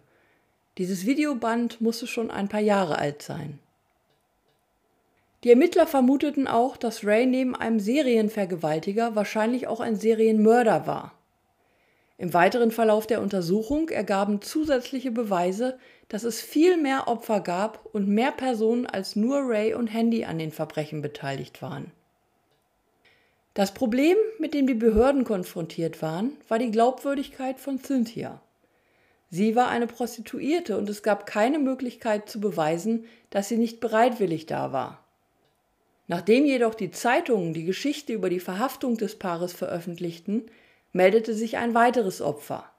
Dieses 0.77 1.05
Videoband 1.05 1.79
musste 1.79 2.05
schon 2.05 2.29
ein 2.29 2.49
paar 2.49 2.59
Jahre 2.59 2.97
alt 2.97 3.21
sein. 3.21 3.59
Die 5.43 5.51
Ermittler 5.51 5.87
vermuteten 5.87 6.47
auch, 6.47 6.75
dass 6.75 7.05
Ray 7.05 7.25
neben 7.25 7.55
einem 7.55 7.79
Serienvergewaltiger 7.79 9.15
wahrscheinlich 9.15 9.67
auch 9.67 9.79
ein 9.79 9.95
Serienmörder 9.95 10.85
war. 10.85 11.13
Im 12.17 12.33
weiteren 12.33 12.71
Verlauf 12.71 13.07
der 13.07 13.21
Untersuchung 13.21 13.89
ergaben 13.89 14.41
zusätzliche 14.41 15.11
Beweise, 15.11 15.77
dass 16.09 16.23
es 16.23 16.41
viel 16.41 16.75
mehr 16.75 17.07
Opfer 17.07 17.39
gab 17.39 17.87
und 17.93 18.07
mehr 18.07 18.31
Personen 18.31 18.87
als 18.87 19.15
nur 19.15 19.41
Ray 19.47 19.75
und 19.75 19.87
Handy 19.87 20.25
an 20.25 20.39
den 20.39 20.51
Verbrechen 20.51 21.01
beteiligt 21.01 21.61
waren. 21.61 21.91
Das 23.57 23.73
Problem, 23.73 24.17
mit 24.37 24.53
dem 24.53 24.67
die 24.67 24.75
Behörden 24.75 25.23
konfrontiert 25.23 26.03
waren, 26.03 26.37
war 26.47 26.59
die 26.59 26.69
Glaubwürdigkeit 26.69 27.59
von 27.59 27.79
Cynthia. 27.83 28.39
Sie 29.31 29.55
war 29.55 29.69
eine 29.69 29.87
Prostituierte 29.87 30.77
und 30.77 30.87
es 30.91 31.01
gab 31.01 31.25
keine 31.25 31.57
Möglichkeit 31.57 32.29
zu 32.29 32.39
beweisen, 32.39 33.05
dass 33.31 33.49
sie 33.49 33.57
nicht 33.57 33.79
bereitwillig 33.79 34.45
da 34.45 34.73
war. 34.73 35.03
Nachdem 36.05 36.45
jedoch 36.45 36.75
die 36.75 36.91
Zeitungen 36.91 37.55
die 37.55 37.63
Geschichte 37.63 38.13
über 38.13 38.29
die 38.29 38.39
Verhaftung 38.39 38.95
des 38.95 39.17
Paares 39.17 39.53
veröffentlichten, 39.53 40.51
meldete 40.93 41.33
sich 41.33 41.57
ein 41.57 41.73
weiteres 41.73 42.21
Opfer. 42.21 42.69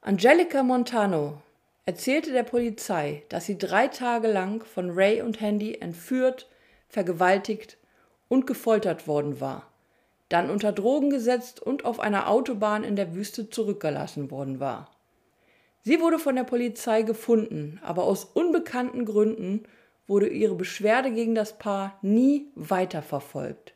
Angelica 0.00 0.64
Montano 0.64 1.40
erzählte 1.86 2.32
der 2.32 2.42
Polizei, 2.42 3.22
dass 3.28 3.46
sie 3.46 3.56
drei 3.56 3.86
Tage 3.86 4.26
lang 4.26 4.64
von 4.64 4.90
Ray 4.90 5.22
und 5.22 5.40
Handy 5.40 5.76
entführt, 5.76 6.48
vergewaltigt 6.88 7.78
und 8.28 8.46
gefoltert 8.46 9.06
worden 9.06 9.40
war, 9.40 9.66
dann 10.28 10.50
unter 10.50 10.72
Drogen 10.72 11.10
gesetzt 11.10 11.60
und 11.60 11.84
auf 11.84 12.00
einer 12.00 12.28
Autobahn 12.28 12.84
in 12.84 12.96
der 12.96 13.14
Wüste 13.14 13.50
zurückgelassen 13.50 14.30
worden 14.30 14.60
war. 14.60 14.90
Sie 15.82 16.00
wurde 16.00 16.18
von 16.18 16.36
der 16.36 16.44
Polizei 16.44 17.02
gefunden, 17.02 17.80
aber 17.82 18.04
aus 18.04 18.24
unbekannten 18.24 19.04
Gründen 19.04 19.64
wurde 20.06 20.28
ihre 20.28 20.54
Beschwerde 20.54 21.10
gegen 21.12 21.34
das 21.34 21.58
Paar 21.58 21.98
nie 22.02 22.50
weiterverfolgt. 22.54 23.74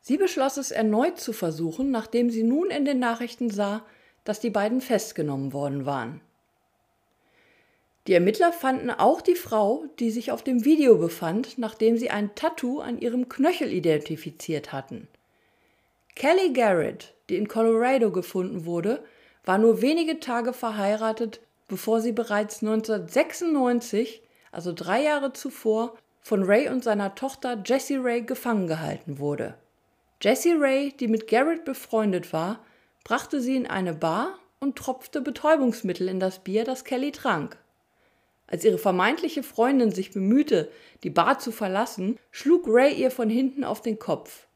Sie 0.00 0.16
beschloss 0.16 0.56
es 0.56 0.70
erneut 0.70 1.18
zu 1.18 1.32
versuchen, 1.32 1.90
nachdem 1.90 2.30
sie 2.30 2.42
nun 2.42 2.70
in 2.70 2.84
den 2.84 2.98
Nachrichten 2.98 3.50
sah, 3.50 3.84
dass 4.24 4.40
die 4.40 4.50
beiden 4.50 4.80
festgenommen 4.80 5.52
worden 5.52 5.86
waren. 5.86 6.20
Die 8.08 8.14
Ermittler 8.14 8.52
fanden 8.52 8.90
auch 8.90 9.20
die 9.20 9.36
Frau, 9.36 9.84
die 10.00 10.10
sich 10.10 10.32
auf 10.32 10.42
dem 10.42 10.64
Video 10.64 10.96
befand, 10.96 11.56
nachdem 11.56 11.96
sie 11.96 12.10
ein 12.10 12.34
Tattoo 12.34 12.80
an 12.80 12.98
ihrem 12.98 13.28
Knöchel 13.28 13.72
identifiziert 13.72 14.72
hatten. 14.72 15.06
Kelly 16.16 16.52
Garrett, 16.52 17.14
die 17.28 17.36
in 17.36 17.46
Colorado 17.46 18.10
gefunden 18.10 18.66
wurde, 18.66 19.04
war 19.44 19.58
nur 19.58 19.82
wenige 19.82 20.18
Tage 20.18 20.52
verheiratet, 20.52 21.40
bevor 21.68 22.00
sie 22.00 22.12
bereits 22.12 22.62
1996, 22.62 24.22
also 24.50 24.72
drei 24.72 25.02
Jahre 25.02 25.32
zuvor, 25.32 25.96
von 26.20 26.44
Ray 26.44 26.68
und 26.68 26.84
seiner 26.84 27.14
Tochter 27.14 27.60
Jessie 27.64 27.96
Ray 27.96 28.22
gefangen 28.22 28.66
gehalten 28.68 29.18
wurde. 29.18 29.54
Jessie 30.20 30.52
Ray, 30.52 30.92
die 30.92 31.08
mit 31.08 31.26
Garrett 31.26 31.64
befreundet 31.64 32.32
war, 32.32 32.64
brachte 33.02 33.40
sie 33.40 33.56
in 33.56 33.66
eine 33.66 33.94
Bar 33.94 34.38
und 34.60 34.76
tropfte 34.76 35.20
Betäubungsmittel 35.20 36.08
in 36.08 36.20
das 36.20 36.38
Bier, 36.40 36.64
das 36.64 36.84
Kelly 36.84 37.10
trank. 37.10 37.58
Als 38.52 38.66
ihre 38.66 38.76
vermeintliche 38.76 39.42
Freundin 39.42 39.92
sich 39.92 40.12
bemühte, 40.12 40.70
die 41.04 41.10
Bar 41.10 41.38
zu 41.38 41.52
verlassen, 41.52 42.18
schlug 42.30 42.64
Ray 42.66 42.92
ihr 42.92 43.10
von 43.10 43.30
hinten 43.30 43.64
auf 43.64 43.80
den 43.80 43.98
Kopf. 43.98 44.46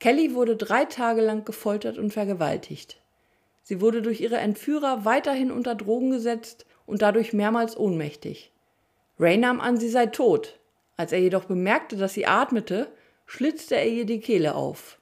Kelly 0.00 0.34
wurde 0.34 0.56
drei 0.56 0.86
Tage 0.86 1.20
lang 1.20 1.44
gefoltert 1.44 1.98
und 1.98 2.10
vergewaltigt. 2.10 3.02
Sie 3.62 3.82
wurde 3.82 4.00
durch 4.00 4.22
ihre 4.22 4.38
Entführer 4.38 5.04
weiterhin 5.04 5.52
unter 5.52 5.74
Drogen 5.74 6.10
gesetzt 6.10 6.64
und 6.86 7.02
dadurch 7.02 7.34
mehrmals 7.34 7.76
ohnmächtig. 7.76 8.50
Ray 9.20 9.36
nahm 9.36 9.60
an, 9.60 9.76
sie 9.76 9.90
sei 9.90 10.06
tot. 10.06 10.58
Als 10.96 11.12
er 11.12 11.20
jedoch 11.20 11.44
bemerkte, 11.44 11.98
dass 11.98 12.14
sie 12.14 12.24
atmete, 12.24 12.90
schlitzte 13.26 13.76
er 13.76 13.88
ihr 13.88 14.06
die 14.06 14.20
Kehle 14.20 14.54
auf. 14.54 14.98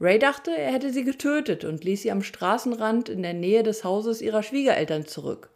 Ray 0.00 0.20
dachte, 0.20 0.56
er 0.56 0.72
hätte 0.72 0.92
sie 0.92 1.02
getötet 1.02 1.64
und 1.64 1.82
ließ 1.82 2.02
sie 2.02 2.12
am 2.12 2.22
Straßenrand 2.22 3.08
in 3.08 3.22
der 3.22 3.34
Nähe 3.34 3.64
des 3.64 3.82
Hauses 3.82 4.22
ihrer 4.22 4.44
Schwiegereltern 4.44 5.06
zurück. 5.06 5.50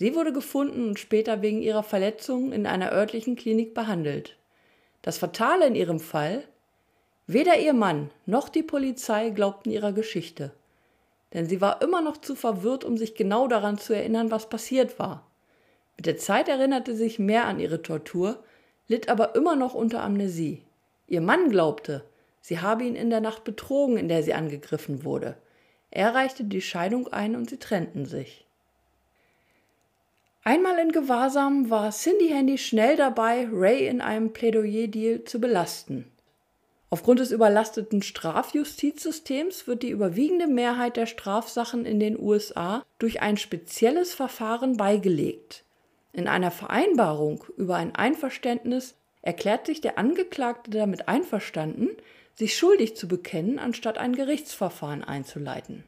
Sie 0.00 0.14
wurde 0.14 0.32
gefunden 0.32 0.88
und 0.88 0.98
später 0.98 1.42
wegen 1.42 1.60
ihrer 1.60 1.82
Verletzungen 1.82 2.52
in 2.52 2.64
einer 2.64 2.90
örtlichen 2.90 3.36
Klinik 3.36 3.74
behandelt. 3.74 4.38
Das 5.02 5.18
Fatale 5.18 5.66
in 5.66 5.74
ihrem 5.74 6.00
Fall, 6.00 6.42
weder 7.26 7.58
ihr 7.58 7.74
Mann 7.74 8.10
noch 8.24 8.48
die 8.48 8.62
Polizei 8.62 9.28
glaubten 9.28 9.70
ihrer 9.70 9.92
Geschichte. 9.92 10.52
Denn 11.34 11.44
sie 11.44 11.60
war 11.60 11.82
immer 11.82 12.00
noch 12.00 12.16
zu 12.16 12.34
verwirrt, 12.34 12.82
um 12.82 12.96
sich 12.96 13.14
genau 13.14 13.46
daran 13.46 13.76
zu 13.76 13.92
erinnern, 13.92 14.30
was 14.30 14.48
passiert 14.48 14.98
war. 14.98 15.26
Mit 15.98 16.06
der 16.06 16.16
Zeit 16.16 16.48
erinnerte 16.48 16.92
sie 16.92 17.04
sich 17.04 17.18
mehr 17.18 17.44
an 17.44 17.60
ihre 17.60 17.82
Tortur, 17.82 18.42
litt 18.88 19.10
aber 19.10 19.34
immer 19.34 19.54
noch 19.54 19.74
unter 19.74 20.02
Amnesie. 20.02 20.62
Ihr 21.08 21.20
Mann 21.20 21.50
glaubte, 21.50 22.06
sie 22.40 22.60
habe 22.60 22.84
ihn 22.84 22.96
in 22.96 23.10
der 23.10 23.20
Nacht 23.20 23.44
betrogen, 23.44 23.98
in 23.98 24.08
der 24.08 24.22
sie 24.22 24.32
angegriffen 24.32 25.04
wurde. 25.04 25.36
Er 25.90 26.14
reichte 26.14 26.44
die 26.44 26.62
Scheidung 26.62 27.08
ein 27.08 27.36
und 27.36 27.50
sie 27.50 27.58
trennten 27.58 28.06
sich. 28.06 28.46
Einmal 30.42 30.78
in 30.78 30.92
Gewahrsam 30.92 31.68
war 31.68 31.90
Cindy 31.90 32.28
Handy 32.28 32.56
schnell 32.56 32.96
dabei, 32.96 33.46
Ray 33.52 33.86
in 33.86 34.00
einem 34.00 34.32
Plädoyer-Deal 34.32 35.24
zu 35.24 35.38
belasten. 35.38 36.10
Aufgrund 36.88 37.20
des 37.20 37.30
überlasteten 37.30 38.02
Strafjustizsystems 38.02 39.66
wird 39.66 39.82
die 39.82 39.90
überwiegende 39.90 40.48
Mehrheit 40.48 40.96
der 40.96 41.06
Strafsachen 41.06 41.84
in 41.84 42.00
den 42.00 42.18
USA 42.18 42.82
durch 42.98 43.20
ein 43.20 43.36
spezielles 43.36 44.14
Verfahren 44.14 44.76
beigelegt. 44.76 45.62
In 46.12 46.26
einer 46.26 46.50
Vereinbarung 46.50 47.44
über 47.56 47.76
ein 47.76 47.94
Einverständnis 47.94 48.96
erklärt 49.22 49.66
sich 49.66 49.80
der 49.80 49.98
Angeklagte 49.98 50.70
damit 50.70 51.06
einverstanden, 51.06 51.90
sich 52.34 52.56
schuldig 52.56 52.96
zu 52.96 53.06
bekennen, 53.06 53.58
anstatt 53.58 53.98
ein 53.98 54.16
Gerichtsverfahren 54.16 55.04
einzuleiten. 55.04 55.84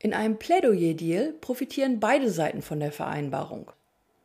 In 0.00 0.14
einem 0.14 0.38
Plädoyer-Deal 0.38 1.32
profitieren 1.40 1.98
beide 1.98 2.30
Seiten 2.30 2.62
von 2.62 2.78
der 2.78 2.92
Vereinbarung. 2.92 3.72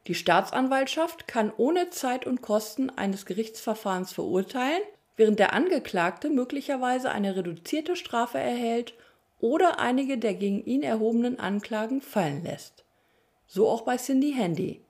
Die 0.07 0.15
Staatsanwaltschaft 0.15 1.27
kann 1.27 1.51
ohne 1.55 1.89
Zeit 1.89 2.27
und 2.27 2.41
Kosten 2.41 2.89
eines 2.89 3.25
Gerichtsverfahrens 3.25 4.11
verurteilen, 4.11 4.81
während 5.15 5.39
der 5.39 5.53
Angeklagte 5.53 6.29
möglicherweise 6.29 7.09
eine 7.09 7.35
reduzierte 7.35 7.95
Strafe 7.95 8.37
erhält 8.37 8.93
oder 9.39 9.79
einige 9.79 10.17
der 10.17 10.35
gegen 10.35 10.63
ihn 10.63 10.83
erhobenen 10.83 11.39
Anklagen 11.39 12.01
fallen 12.01 12.43
lässt. 12.43 12.83
So 13.47 13.67
auch 13.67 13.81
bei 13.81 13.97
Cindy 13.97 14.33
Handy. 14.33 14.81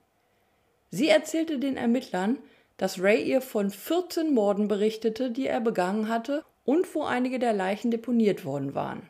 Sie 0.90 1.08
erzählte 1.08 1.60
den 1.60 1.78
Ermittlern, 1.78 2.40
dass 2.78 3.02
Ray 3.02 3.24
ihr 3.24 3.42
von 3.42 3.70
14 3.70 4.34
Morden 4.34 4.68
berichtete, 4.68 5.32
die 5.32 5.48
er 5.48 5.62
begangen 5.62 6.10
hatte 6.10 6.44
und 6.66 6.94
wo 6.94 7.04
einige 7.04 7.40
der 7.40 7.54
Leichen 7.54 7.92
deponiert 7.92 8.46
worden 8.46 8.76
waren. 8.76 9.10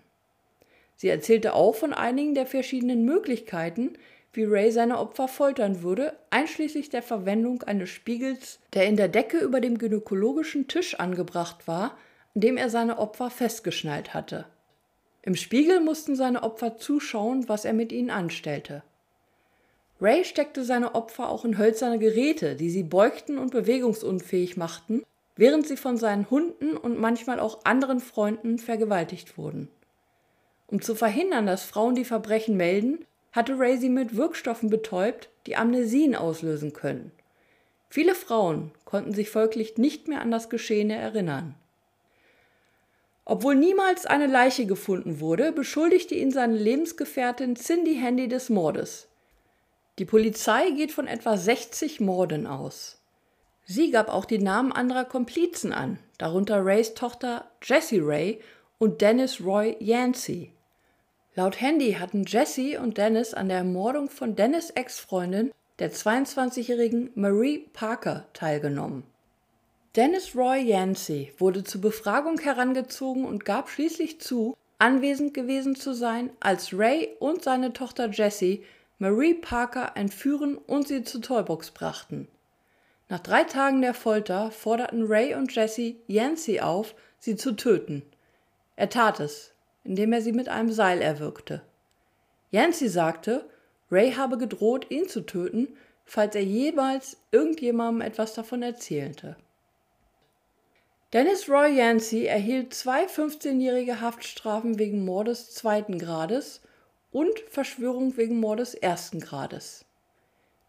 Sie 0.96 1.10
erzählte 1.10 1.54
auch 1.54 1.76
von 1.76 1.94
einigen 1.94 2.36
der 2.36 2.46
verschiedenen 2.46 3.06
Möglichkeiten, 3.06 3.94
wie 4.34 4.46
Ray 4.46 4.72
seine 4.72 4.98
Opfer 4.98 5.28
foltern 5.28 5.84
würde, 5.84 6.18
einschließlich 6.32 6.90
der 6.90 7.04
Verwendung 7.04 7.62
eines 7.64 7.90
Spiegels, 7.90 8.60
der 8.74 8.88
in 8.88 8.96
der 8.96 9.08
Decke 9.08 9.38
über 9.40 9.62
dem 9.62 9.78
gynäkologischen 9.78 10.68
Tisch 10.68 11.00
angebracht 11.00 11.68
war, 11.68 11.98
an 12.34 12.42
dem 12.42 12.58
er 12.58 12.70
seine 12.70 12.98
Opfer 12.98 13.30
festgeschnallt 13.30 14.14
hatte. 14.14 14.46
Im 15.22 15.36
Spiegel 15.36 15.80
mussten 15.80 16.16
seine 16.16 16.44
Opfer 16.44 16.78
zuschauen, 16.78 17.48
was 17.48 17.64
er 17.64 17.74
mit 17.74 17.92
ihnen 17.92 18.10
anstellte. 18.10 18.84
Ray 20.02 20.26
steckte 20.26 20.66
seine 20.66 20.96
Opfer 20.96 21.30
auch 21.30 21.46
in 21.46 21.58
hölzerne 21.58 22.00
Geräte, 22.00 22.56
die 22.56 22.70
sie 22.70 22.84
beugten 22.84 23.38
und 23.38 23.52
bewegungsunfähig 23.52 24.58
machten, 24.58 25.04
während 25.38 25.68
sie 25.68 25.78
von 25.78 25.96
seinen 25.96 26.30
Hunden 26.30 26.76
und 26.76 27.00
manchmal 27.00 27.40
auch 27.40 27.64
anderen 27.64 28.00
Freunden 28.00 28.58
vergewaltigt 28.58 29.38
wurden. 29.38 29.70
Um 30.74 30.82
zu 30.82 30.96
verhindern, 30.96 31.46
dass 31.46 31.62
Frauen 31.62 31.94
die 31.94 32.04
Verbrechen 32.04 32.58
melden, 32.58 33.06
hatte 33.32 33.60
Ray 33.60 33.78
sie 33.78 33.90
mit 33.90 34.18
Wirkstoffen 34.18 34.72
betäubt, 34.72 35.30
die 35.46 35.56
Amnesien 35.56 36.16
auslösen 36.16 36.74
können. 36.74 37.12
Viele 37.90 38.16
Frauen 38.16 38.72
konnten 38.84 39.14
sich 39.14 39.30
folglich 39.30 39.78
nicht 39.78 40.08
mehr 40.08 40.20
an 40.20 40.32
das 40.32 40.50
Geschehene 40.50 40.96
erinnern. 40.96 41.54
Obwohl 43.24 43.54
niemals 43.54 44.08
eine 44.08 44.26
Leiche 44.26 44.66
gefunden 44.66 45.20
wurde, 45.20 45.52
beschuldigte 45.52 46.16
ihn 46.16 46.32
seine 46.32 46.58
Lebensgefährtin 46.58 47.56
Cindy 47.56 47.94
Handy 47.94 48.28
des 48.28 48.50
Mordes. 48.50 49.08
Die 50.00 50.06
Polizei 50.06 50.72
geht 50.72 50.92
von 50.92 51.06
etwa 51.06 51.38
60 51.38 52.00
Morden 52.00 52.48
aus. 52.48 52.98
Sie 53.66 53.92
gab 53.92 54.10
auch 54.10 54.26
die 54.26 54.40
Namen 54.40 54.72
anderer 54.72 55.06
Komplizen 55.06 55.72
an, 55.72 56.00
darunter 56.18 56.66
Rays 56.66 56.96
Tochter 56.96 57.46
Jessie 57.62 58.00
Ray 58.00 58.42
und 58.80 59.02
Dennis 59.02 59.40
Roy 59.40 59.78
Yancey. 59.80 60.53
Laut 61.36 61.60
Handy 61.60 61.94
hatten 61.94 62.26
Jesse 62.26 62.80
und 62.80 63.00
Dennis 63.00 63.34
an 63.34 63.50
der 63.50 63.58
Ermordung 63.58 64.10
von 64.10 64.36
Dennis 64.36 64.70
Ex-Freundin, 64.70 65.52
der 65.80 65.92
22-jährigen 65.92 67.10
Marie 67.16 67.66
Parker, 67.74 68.28
teilgenommen. 68.34 69.04
Dennis 69.96 70.36
Roy 70.36 70.60
Yancey 70.60 71.34
wurde 71.40 71.64
zur 71.64 71.82
Befragung 71.82 72.40
herangezogen 72.40 73.26
und 73.26 73.46
gab 73.46 73.70
schließlich 73.70 74.22
zu, 74.22 74.56
anwesend 74.78 75.34
gewesen 75.34 75.76
zu 75.76 75.94
sein, 75.94 76.30
als 76.40 76.72
Ray 76.72 77.16
und 77.20 77.44
seine 77.44 77.74
Tochter 77.74 78.10
Jessie 78.10 78.64
Marie 79.00 79.34
Parker 79.34 79.94
entführen 79.96 80.58
und 80.58 80.88
sie 80.88 81.04
zu 81.04 81.20
Toybox 81.20 81.72
brachten. 81.72 82.28
Nach 83.10 83.20
drei 83.20 83.44
Tagen 83.44 83.82
der 83.82 83.96
Folter 83.96 84.52
forderten 84.52 85.06
Ray 85.08 85.34
und 85.34 85.54
Jesse 85.54 85.96
Yancey 86.08 86.60
auf, 86.60 86.94
sie 87.18 87.36
zu 87.36 87.54
töten. 87.54 88.04
Er 88.76 88.90
tat 88.90 89.20
es, 89.20 89.53
indem 89.84 90.14
er 90.14 90.22
sie 90.22 90.32
mit 90.32 90.50
einem 90.50 90.72
Seil 90.72 91.02
erwürgte. 91.02 91.62
Yancey 92.52 92.88
sagte, 92.88 93.50
Ray 93.92 94.14
habe 94.14 94.38
gedroht, 94.38 94.88
ihn 94.90 95.08
zu 95.08 95.22
töten, 95.22 95.68
falls 96.06 96.36
er 96.36 96.44
jemals 96.44 97.18
irgendjemandem 97.32 98.02
etwas 98.02 98.34
davon 98.34 98.62
erzählte. 98.62 99.36
Dennis 101.14 101.48
Roy 101.48 101.78
Yancey 101.78 102.26
erhielt 102.26 102.74
zwei 102.74 103.06
15-jährige 103.06 104.02
Haftstrafen 104.02 104.80
wegen 104.80 105.06
Mordes 105.06 105.52
zweiten 105.52 106.00
Grades 106.00 106.62
und 107.12 107.40
Verschwörung 107.50 108.18
wegen 108.18 108.40
Mordes 108.40 108.74
ersten 108.74 109.20
Grades. 109.20 109.86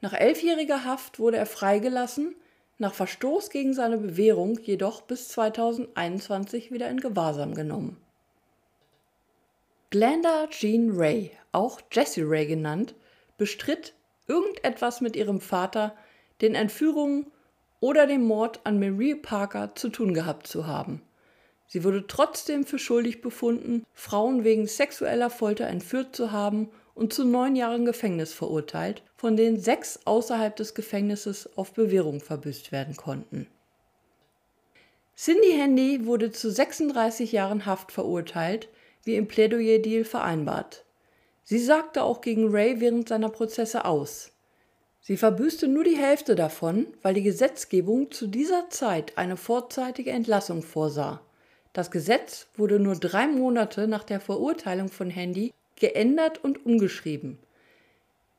Nach 0.03 0.13
elfjähriger 0.13 0.85
Haft 0.85 1.19
wurde 1.19 1.39
er 1.39 1.47
freigelassen, 1.47 2.35
nach 2.77 2.93
Verstoß 2.93 3.49
gegen 3.49 3.73
seine 3.73 3.97
Bewährung 3.97 4.59
jedoch 4.63 5.01
bis 5.01 5.29
2021 5.29 6.71
wieder 6.71 6.91
in 6.91 7.01
Gewahrsam 7.01 7.55
genommen. 7.55 7.97
Glenda 9.91 10.49
Jean 10.51 10.91
Ray, 10.91 11.31
auch 11.53 11.81
Jessie 11.93 12.23
Ray 12.23 12.47
genannt, 12.47 12.95
bestritt 13.39 13.95
irgendetwas 14.27 15.01
mit 15.01 15.17
ihrem 15.17 15.41
Vater, 15.41 15.95
den 16.41 16.55
Entführungen 16.55 17.31
oder 17.81 18.07
dem 18.07 18.25
Mord 18.25 18.61
an 18.65 18.81
Marie 18.81 19.15
Parker 19.15 19.75
zu 19.75 19.89
tun 19.89 20.15
gehabt 20.15 20.47
zu 20.47 20.67
haben. 20.67 21.03
Sie 21.67 21.85
wurde 21.85 22.07
trotzdem 22.07 22.65
für 22.65 22.79
schuldig 22.79 23.21
befunden, 23.21 23.85
Frauen 23.93 24.45
wegen 24.45 24.67
sexueller 24.67 25.31
Folter 25.31 25.67
entführt 25.67 26.15
zu 26.15 26.33
haben 26.33 26.71
und 26.95 27.13
zu 27.13 27.25
neun 27.25 27.57
Jahren 27.57 27.85
Gefängnis 27.85 28.33
verurteilt, 28.33 29.03
von 29.17 29.37
denen 29.37 29.59
sechs 29.59 30.01
außerhalb 30.05 30.55
des 30.57 30.75
Gefängnisses 30.75 31.57
auf 31.57 31.73
Bewährung 31.73 32.21
verbüßt 32.21 32.73
werden 32.73 32.97
konnten. 32.97 33.49
Cindy 35.17 35.53
Handy 35.53 36.07
wurde 36.07 36.33
zu 36.33 36.51
36 36.51 37.33
Jahren 37.33 37.67
Haft 37.67 37.93
verurteilt, 37.93 38.69
wie 39.05 39.17
im 39.17 39.29
Plädoyer-Deal 39.29 40.05
vereinbart. 40.05 40.85
Sie 41.45 41.59
sagte 41.59 42.03
auch 42.03 42.21
gegen 42.21 42.51
Ray 42.51 42.81
während 42.81 43.09
seiner 43.09 43.29
Prozesse 43.29 43.85
aus. 43.85 44.33
Sie 45.01 45.19
verbüßte 45.19 45.69
nur 45.69 45.85
die 45.85 45.99
Hälfte 45.99 46.35
davon, 46.35 46.87
weil 47.03 47.13
die 47.13 47.23
Gesetzgebung 47.23 48.11
zu 48.11 48.27
dieser 48.27 48.71
Zeit 48.71 49.19
eine 49.19 49.37
vorzeitige 49.37 50.11
Entlassung 50.11 50.63
vorsah. 50.63 51.21
Das 51.75 51.91
Gesetz 51.91 52.47
wurde 52.57 52.79
nur 52.79 52.95
drei 52.95 53.27
Monate 53.27 53.87
nach 53.87 54.05
der 54.05 54.21
Verurteilung 54.21 54.89
von 54.89 55.11
Handy 55.11 55.53
geändert 55.77 56.43
und 56.43 56.65
umgeschrieben. 56.65 57.39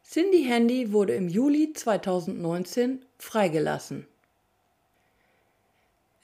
Cindy 0.04 0.44
Handy 0.44 0.92
wurde 0.94 1.14
im 1.14 1.28
Juli 1.28 1.74
2019 1.74 3.06
freigelassen. 3.20 4.08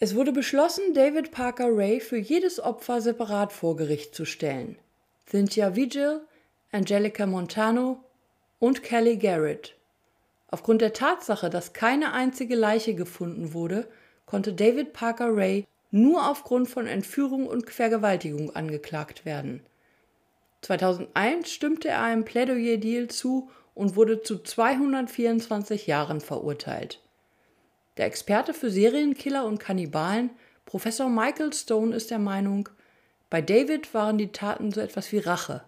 Es 0.04 0.16
wurde 0.16 0.32
beschlossen, 0.32 0.96
David 0.96 1.30
Parker 1.30 1.68
Ray 1.70 2.00
für 2.00 2.18
jedes 2.18 2.60
Opfer 2.60 3.02
separat 3.02 3.54
vor 3.54 3.76
Gericht 3.76 4.16
zu 4.16 4.26
stellen. 4.26 4.80
Cynthia 5.30 5.76
Vigil, 5.76 6.22
Angelica 6.72 7.28
Montano 7.28 8.04
und 8.58 8.82
Kelly 8.82 9.18
Garrett. 9.18 9.76
Aufgrund 10.48 10.82
der 10.82 10.94
Tatsache, 10.94 11.52
dass 11.52 11.74
keine 11.74 12.14
einzige 12.14 12.56
Leiche 12.56 12.96
gefunden 12.96 13.54
wurde, 13.54 13.88
konnte 14.26 14.54
David 14.54 14.92
Parker 14.92 15.36
Ray 15.36 15.68
nur 15.92 16.28
aufgrund 16.28 16.68
von 16.68 16.88
Entführung 16.88 17.46
und 17.46 17.70
Vergewaltigung 17.70 18.56
angeklagt 18.56 19.24
werden. 19.24 19.62
2001 20.64 21.52
stimmte 21.52 21.90
er 21.90 22.02
einem 22.02 22.26
Plädoyer-Deal 22.26 23.08
zu 23.10 23.52
und 23.76 23.96
wurde 23.96 24.24
zu 24.24 24.40
224 24.40 25.86
Jahren 25.86 26.22
verurteilt. 26.22 27.02
Der 27.98 28.06
Experte 28.06 28.54
für 28.54 28.70
Serienkiller 28.70 29.46
und 29.46 29.60
Kannibalen, 29.60 30.30
Professor 30.66 31.10
Michael 31.10 31.54
Stone, 31.54 31.96
ist 31.96 32.12
der 32.12 32.20
Meinung, 32.20 32.70
bei 33.30 33.42
David 33.42 33.94
waren 33.94 34.18
die 34.18 34.32
Taten 34.32 34.72
so 34.72 34.82
etwas 34.82 35.12
wie 35.12 35.20
Rache. 35.20 35.64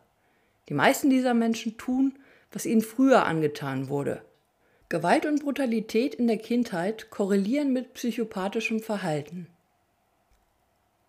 Die 0.70 0.74
meisten 0.74 1.10
dieser 1.10 1.34
Menschen 1.34 1.78
tun, 1.78 2.18
was 2.52 2.66
ihnen 2.66 2.82
früher 2.82 3.26
angetan 3.26 3.90
wurde. 3.90 4.22
Gewalt 4.90 5.26
und 5.26 5.44
Brutalität 5.44 6.16
in 6.16 6.28
der 6.28 6.38
Kindheit 6.38 7.10
korrelieren 7.10 7.74
mit 7.74 7.94
psychopathischem 7.94 8.80
Verhalten. 8.80 9.48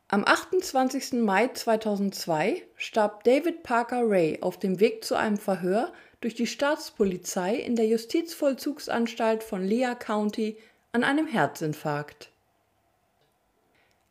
Am 0.08 0.24
28. 0.24 1.14
Mai 1.14 1.48
2002 1.48 2.62
starb 2.76 3.24
David 3.24 3.62
Parker 3.62 4.02
Ray 4.08 4.38
auf 4.42 4.58
dem 4.58 4.78
Weg 4.78 5.04
zu 5.04 5.16
einem 5.16 5.36
Verhör 5.36 5.92
durch 6.20 6.34
die 6.34 6.46
Staatspolizei 6.46 7.56
in 7.56 7.74
der 7.74 7.86
Justizvollzugsanstalt 7.86 9.42
von 9.42 9.62
Lea 9.62 9.94
County 9.98 10.56
an 10.94 11.02
einem 11.02 11.26
Herzinfarkt. 11.26 12.30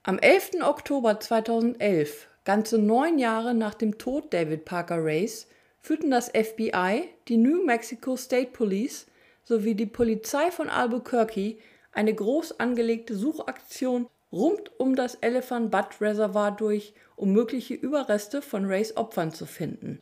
Am 0.03 0.19
11. 0.19 0.63
Oktober 0.63 1.17
2011, 1.17 2.27
ganze 2.43 2.77
neun 2.77 3.17
Jahre 3.17 3.53
nach 3.53 3.73
dem 3.73 3.97
Tod 3.97 4.33
David 4.33 4.65
Parker 4.65 5.01
Rays, 5.01 5.47
führten 5.79 6.11
das 6.11 6.27
FBI, 6.27 7.07
die 7.29 7.37
New 7.37 7.63
Mexico 7.63 8.17
State 8.17 8.51
Police 8.51 9.07
sowie 9.45 9.75
die 9.75 9.85
Polizei 9.85 10.51
von 10.51 10.67
Albuquerque 10.67 11.55
eine 11.93 12.13
groß 12.13 12.59
angelegte 12.59 13.15
Suchaktion 13.15 14.09
rund 14.33 14.77
um 14.77 14.97
das 14.97 15.15
Elephant 15.15 15.71
Butt 15.71 16.01
Reservoir 16.01 16.51
durch, 16.51 16.93
um 17.15 17.31
mögliche 17.31 17.75
Überreste 17.75 18.41
von 18.41 18.65
Rays 18.65 18.97
Opfern 18.97 19.31
zu 19.31 19.45
finden. 19.45 20.01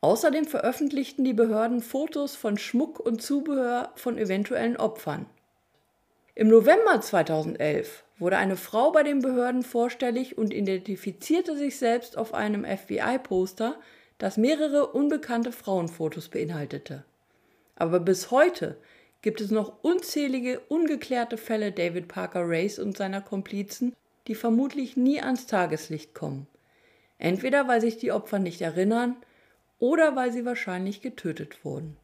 Außerdem 0.00 0.46
veröffentlichten 0.46 1.22
die 1.22 1.34
Behörden 1.34 1.82
Fotos 1.82 2.34
von 2.34 2.56
Schmuck 2.56 2.98
und 2.98 3.20
Zubehör 3.20 3.92
von 3.96 4.16
eventuellen 4.16 4.78
Opfern. 4.78 5.26
Im 6.38 6.48
November 6.48 7.00
2011 7.00 8.04
wurde 8.18 8.36
eine 8.36 8.56
Frau 8.56 8.92
bei 8.92 9.02
den 9.02 9.20
Behörden 9.20 9.62
vorstellig 9.62 10.36
und 10.36 10.52
identifizierte 10.52 11.56
sich 11.56 11.78
selbst 11.78 12.18
auf 12.18 12.34
einem 12.34 12.66
FBI-Poster, 12.66 13.80
das 14.18 14.36
mehrere 14.36 14.88
unbekannte 14.88 15.50
Frauenfotos 15.50 16.28
beinhaltete. 16.28 17.04
Aber 17.74 18.00
bis 18.00 18.30
heute 18.30 18.76
gibt 19.22 19.40
es 19.40 19.50
noch 19.50 19.82
unzählige 19.82 20.60
ungeklärte 20.68 21.38
Fälle 21.38 21.72
David 21.72 22.06
Parker 22.06 22.42
Race 22.44 22.78
und 22.78 22.98
seiner 22.98 23.22
Komplizen, 23.22 23.96
die 24.26 24.34
vermutlich 24.34 24.94
nie 24.94 25.22
ans 25.22 25.46
Tageslicht 25.46 26.12
kommen. 26.12 26.46
Entweder 27.16 27.66
weil 27.66 27.80
sich 27.80 27.96
die 27.96 28.12
Opfer 28.12 28.40
nicht 28.40 28.60
erinnern 28.60 29.16
oder 29.78 30.16
weil 30.16 30.32
sie 30.32 30.44
wahrscheinlich 30.44 31.00
getötet 31.00 31.64
wurden. 31.64 31.96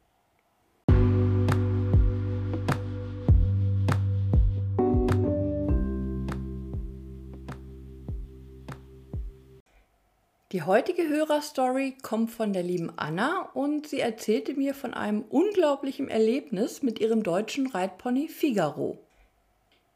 Die 10.53 10.65
heutige 10.65 11.09
Hörerstory 11.09 11.97
kommt 12.03 12.31
von 12.31 12.53
der 12.53 12.63
lieben 12.63 12.93
Anna 12.97 13.49
und 13.55 13.87
sie 13.87 14.01
erzählte 14.01 14.53
mir 14.53 14.75
von 14.75 14.93
einem 14.93 15.23
unglaublichen 15.23 16.11
Erlebnis 16.11 16.83
mit 16.83 17.01
ihrem 17.01 17.23
deutschen 17.23 17.69
Reitpony 17.69 18.29
Figaro. 18.29 18.99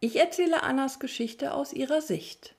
Ich 0.01 0.17
erzähle 0.19 0.63
Annas 0.63 0.99
Geschichte 0.99 1.53
aus 1.53 1.75
ihrer 1.75 2.01
Sicht. 2.01 2.55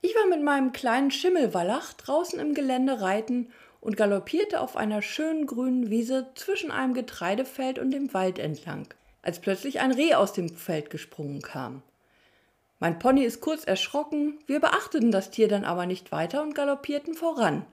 Ich 0.00 0.16
war 0.16 0.26
mit 0.26 0.42
meinem 0.42 0.72
kleinen 0.72 1.12
Schimmelwallach 1.12 1.92
draußen 1.92 2.40
im 2.40 2.54
Gelände 2.54 3.00
reiten 3.00 3.52
und 3.80 3.96
galoppierte 3.96 4.60
auf 4.60 4.76
einer 4.76 5.02
schönen 5.02 5.46
grünen 5.46 5.90
Wiese 5.90 6.26
zwischen 6.34 6.72
einem 6.72 6.94
Getreidefeld 6.94 7.78
und 7.78 7.92
dem 7.92 8.12
Wald 8.14 8.40
entlang, 8.40 8.92
als 9.22 9.38
plötzlich 9.38 9.78
ein 9.78 9.92
Reh 9.92 10.14
aus 10.14 10.32
dem 10.32 10.48
Feld 10.48 10.90
gesprungen 10.90 11.40
kam. 11.40 11.84
Mein 12.78 12.98
Pony 12.98 13.24
ist 13.24 13.40
kurz 13.40 13.64
erschrocken, 13.64 14.38
wir 14.46 14.60
beachteten 14.60 15.10
das 15.10 15.30
Tier 15.30 15.48
dann 15.48 15.64
aber 15.64 15.86
nicht 15.86 16.12
weiter 16.12 16.42
und 16.42 16.54
galoppierten 16.54 17.14
voran. 17.14 17.64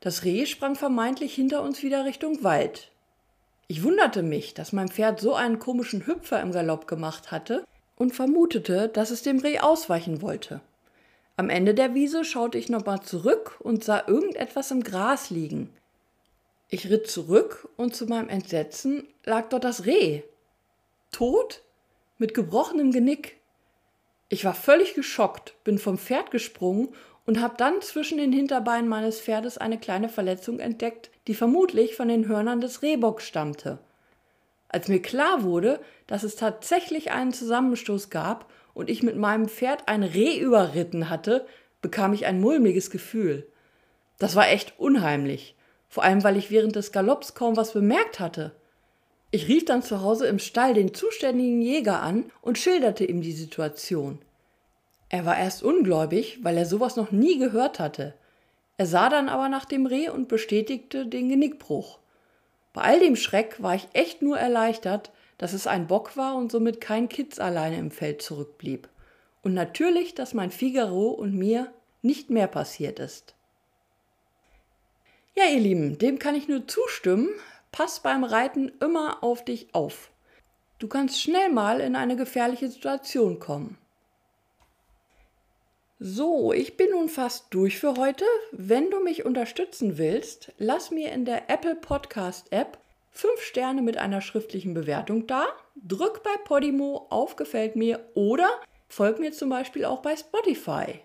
Das 0.00 0.24
Reh 0.24 0.46
sprang 0.46 0.74
vermeintlich 0.74 1.34
hinter 1.34 1.62
uns 1.62 1.82
wieder 1.82 2.04
Richtung 2.04 2.44
Wald. 2.44 2.90
Ich 3.66 3.82
wunderte 3.82 4.22
mich, 4.22 4.54
dass 4.54 4.72
mein 4.72 4.88
Pferd 4.88 5.20
so 5.20 5.34
einen 5.34 5.58
komischen 5.58 6.06
Hüpfer 6.06 6.40
im 6.40 6.52
Galopp 6.52 6.86
gemacht 6.86 7.30
hatte 7.30 7.64
und 7.96 8.14
vermutete, 8.14 8.88
dass 8.88 9.10
es 9.10 9.22
dem 9.22 9.38
Reh 9.38 9.58
ausweichen 9.58 10.22
wollte. 10.22 10.60
Am 11.36 11.50
Ende 11.50 11.74
der 11.74 11.94
Wiese 11.94 12.24
schaute 12.24 12.58
ich 12.58 12.68
nochmal 12.68 13.00
zurück 13.00 13.56
und 13.60 13.84
sah 13.84 14.04
irgendetwas 14.06 14.70
im 14.70 14.82
Gras 14.82 15.30
liegen. 15.30 15.70
Ich 16.68 16.88
ritt 16.88 17.08
zurück 17.08 17.68
und 17.76 17.94
zu 17.94 18.06
meinem 18.06 18.28
Entsetzen 18.28 19.06
lag 19.24 19.48
dort 19.48 19.64
das 19.64 19.86
Reh. 19.86 20.22
Tot? 21.12 21.62
Mit 22.18 22.34
gebrochenem 22.34 22.92
Genick. 22.92 23.36
Ich 24.28 24.44
war 24.44 24.54
völlig 24.54 24.94
geschockt, 24.94 25.54
bin 25.62 25.78
vom 25.78 25.98
Pferd 25.98 26.30
gesprungen 26.30 26.88
und 27.26 27.40
habe 27.40 27.54
dann 27.56 27.80
zwischen 27.80 28.18
den 28.18 28.32
Hinterbeinen 28.32 28.88
meines 28.88 29.20
Pferdes 29.20 29.58
eine 29.58 29.78
kleine 29.78 30.08
Verletzung 30.08 30.58
entdeckt, 30.58 31.10
die 31.26 31.34
vermutlich 31.34 31.94
von 31.94 32.08
den 32.08 32.26
Hörnern 32.26 32.60
des 32.60 32.82
Rehbocks 32.82 33.26
stammte. 33.26 33.78
Als 34.68 34.88
mir 34.88 35.00
klar 35.00 35.42
wurde, 35.42 35.80
dass 36.06 36.22
es 36.22 36.36
tatsächlich 36.36 37.12
einen 37.12 37.32
Zusammenstoß 37.32 38.10
gab 38.10 38.50
und 38.74 38.90
ich 38.90 39.02
mit 39.02 39.16
meinem 39.16 39.48
Pferd 39.48 39.88
ein 39.88 40.02
Reh 40.02 40.38
überritten 40.38 41.08
hatte, 41.08 41.46
bekam 41.80 42.12
ich 42.12 42.26
ein 42.26 42.40
mulmiges 42.40 42.90
Gefühl. 42.90 43.46
Das 44.18 44.34
war 44.34 44.48
echt 44.48 44.74
unheimlich, 44.78 45.56
vor 45.88 46.02
allem 46.02 46.24
weil 46.24 46.36
ich 46.36 46.50
während 46.50 46.74
des 46.74 46.90
Galopps 46.90 47.34
kaum 47.34 47.56
was 47.56 47.72
bemerkt 47.72 48.18
hatte. 48.18 48.56
Ich 49.36 49.48
rief 49.48 49.66
dann 49.66 49.82
zu 49.82 50.00
Hause 50.00 50.28
im 50.28 50.38
Stall 50.38 50.72
den 50.72 50.94
zuständigen 50.94 51.60
Jäger 51.60 52.00
an 52.00 52.32
und 52.40 52.56
schilderte 52.56 53.04
ihm 53.04 53.20
die 53.20 53.34
Situation. 53.34 54.18
Er 55.10 55.26
war 55.26 55.36
erst 55.38 55.62
ungläubig, 55.62 56.38
weil 56.42 56.56
er 56.56 56.64
sowas 56.64 56.96
noch 56.96 57.12
nie 57.12 57.38
gehört 57.38 57.78
hatte. 57.78 58.14
Er 58.78 58.86
sah 58.86 59.10
dann 59.10 59.28
aber 59.28 59.50
nach 59.50 59.66
dem 59.66 59.84
Reh 59.84 60.08
und 60.08 60.28
bestätigte 60.28 61.06
den 61.06 61.28
Genickbruch. 61.28 61.98
Bei 62.72 62.80
all 62.80 62.98
dem 62.98 63.14
Schreck 63.14 63.62
war 63.62 63.74
ich 63.74 63.88
echt 63.92 64.22
nur 64.22 64.38
erleichtert, 64.38 65.12
dass 65.36 65.52
es 65.52 65.66
ein 65.66 65.86
Bock 65.86 66.16
war 66.16 66.34
und 66.34 66.50
somit 66.50 66.80
kein 66.80 67.10
Kitz 67.10 67.38
alleine 67.38 67.76
im 67.76 67.90
Feld 67.90 68.22
zurückblieb. 68.22 68.88
Und 69.42 69.52
natürlich, 69.52 70.14
dass 70.14 70.32
mein 70.32 70.50
Figaro 70.50 71.10
und 71.10 71.34
mir 71.34 71.70
nicht 72.00 72.30
mehr 72.30 72.46
passiert 72.46 73.00
ist. 73.00 73.34
Ja, 75.34 75.44
ihr 75.52 75.60
Lieben, 75.60 75.98
dem 75.98 76.18
kann 76.18 76.34
ich 76.34 76.48
nur 76.48 76.66
zustimmen. 76.66 77.28
Pass 77.76 78.00
beim 78.00 78.24
Reiten 78.24 78.72
immer 78.80 79.22
auf 79.22 79.44
dich 79.44 79.74
auf. 79.74 80.10
Du 80.78 80.88
kannst 80.88 81.20
schnell 81.20 81.50
mal 81.50 81.82
in 81.82 81.94
eine 81.94 82.16
gefährliche 82.16 82.70
Situation 82.70 83.38
kommen. 83.38 83.76
So, 85.98 86.54
ich 86.54 86.78
bin 86.78 86.92
nun 86.92 87.10
fast 87.10 87.52
durch 87.52 87.78
für 87.78 87.96
heute. 87.98 88.24
Wenn 88.50 88.90
du 88.90 89.00
mich 89.00 89.26
unterstützen 89.26 89.98
willst, 89.98 90.54
lass 90.56 90.90
mir 90.90 91.12
in 91.12 91.26
der 91.26 91.50
Apple 91.50 91.74
Podcast 91.74 92.50
App 92.50 92.78
fünf 93.10 93.42
Sterne 93.42 93.82
mit 93.82 93.98
einer 93.98 94.22
schriftlichen 94.22 94.72
Bewertung 94.72 95.26
da, 95.26 95.44
drück 95.74 96.22
bei 96.22 96.34
Podimo 96.44 97.06
auf 97.10 97.36
Gefällt 97.36 97.76
mir 97.76 98.00
oder 98.14 98.48
folg 98.88 99.18
mir 99.18 99.32
zum 99.32 99.50
Beispiel 99.50 99.84
auch 99.84 100.00
bei 100.00 100.16
Spotify. 100.16 101.00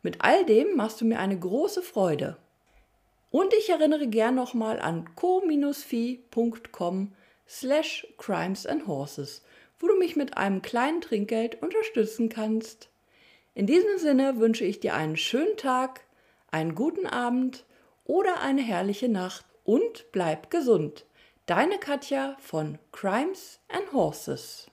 Mit 0.00 0.22
all 0.22 0.46
dem 0.46 0.74
machst 0.74 1.02
du 1.02 1.04
mir 1.04 1.18
eine 1.18 1.38
große 1.38 1.82
Freude. 1.82 2.38
Und 3.34 3.52
ich 3.52 3.68
erinnere 3.68 4.06
gern 4.06 4.36
nochmal 4.36 4.78
an 4.78 5.16
co-fi.com 5.16 5.52
slash 7.48 8.06
crimes 8.16 8.64
and 8.64 8.86
horses, 8.86 9.42
wo 9.80 9.88
du 9.88 9.96
mich 9.96 10.14
mit 10.14 10.36
einem 10.36 10.62
kleinen 10.62 11.00
Trinkgeld 11.00 11.60
unterstützen 11.60 12.28
kannst. 12.28 12.90
In 13.52 13.66
diesem 13.66 13.98
Sinne 13.98 14.38
wünsche 14.38 14.64
ich 14.64 14.78
dir 14.78 14.94
einen 14.94 15.16
schönen 15.16 15.56
Tag, 15.56 16.02
einen 16.52 16.76
guten 16.76 17.08
Abend 17.08 17.64
oder 18.04 18.40
eine 18.40 18.62
herrliche 18.62 19.08
Nacht 19.08 19.44
und 19.64 20.12
bleib 20.12 20.48
gesund. 20.50 21.04
Deine 21.46 21.78
Katja 21.78 22.36
von 22.38 22.78
Crimes 22.92 23.58
and 23.66 23.92
Horses. 23.92 24.70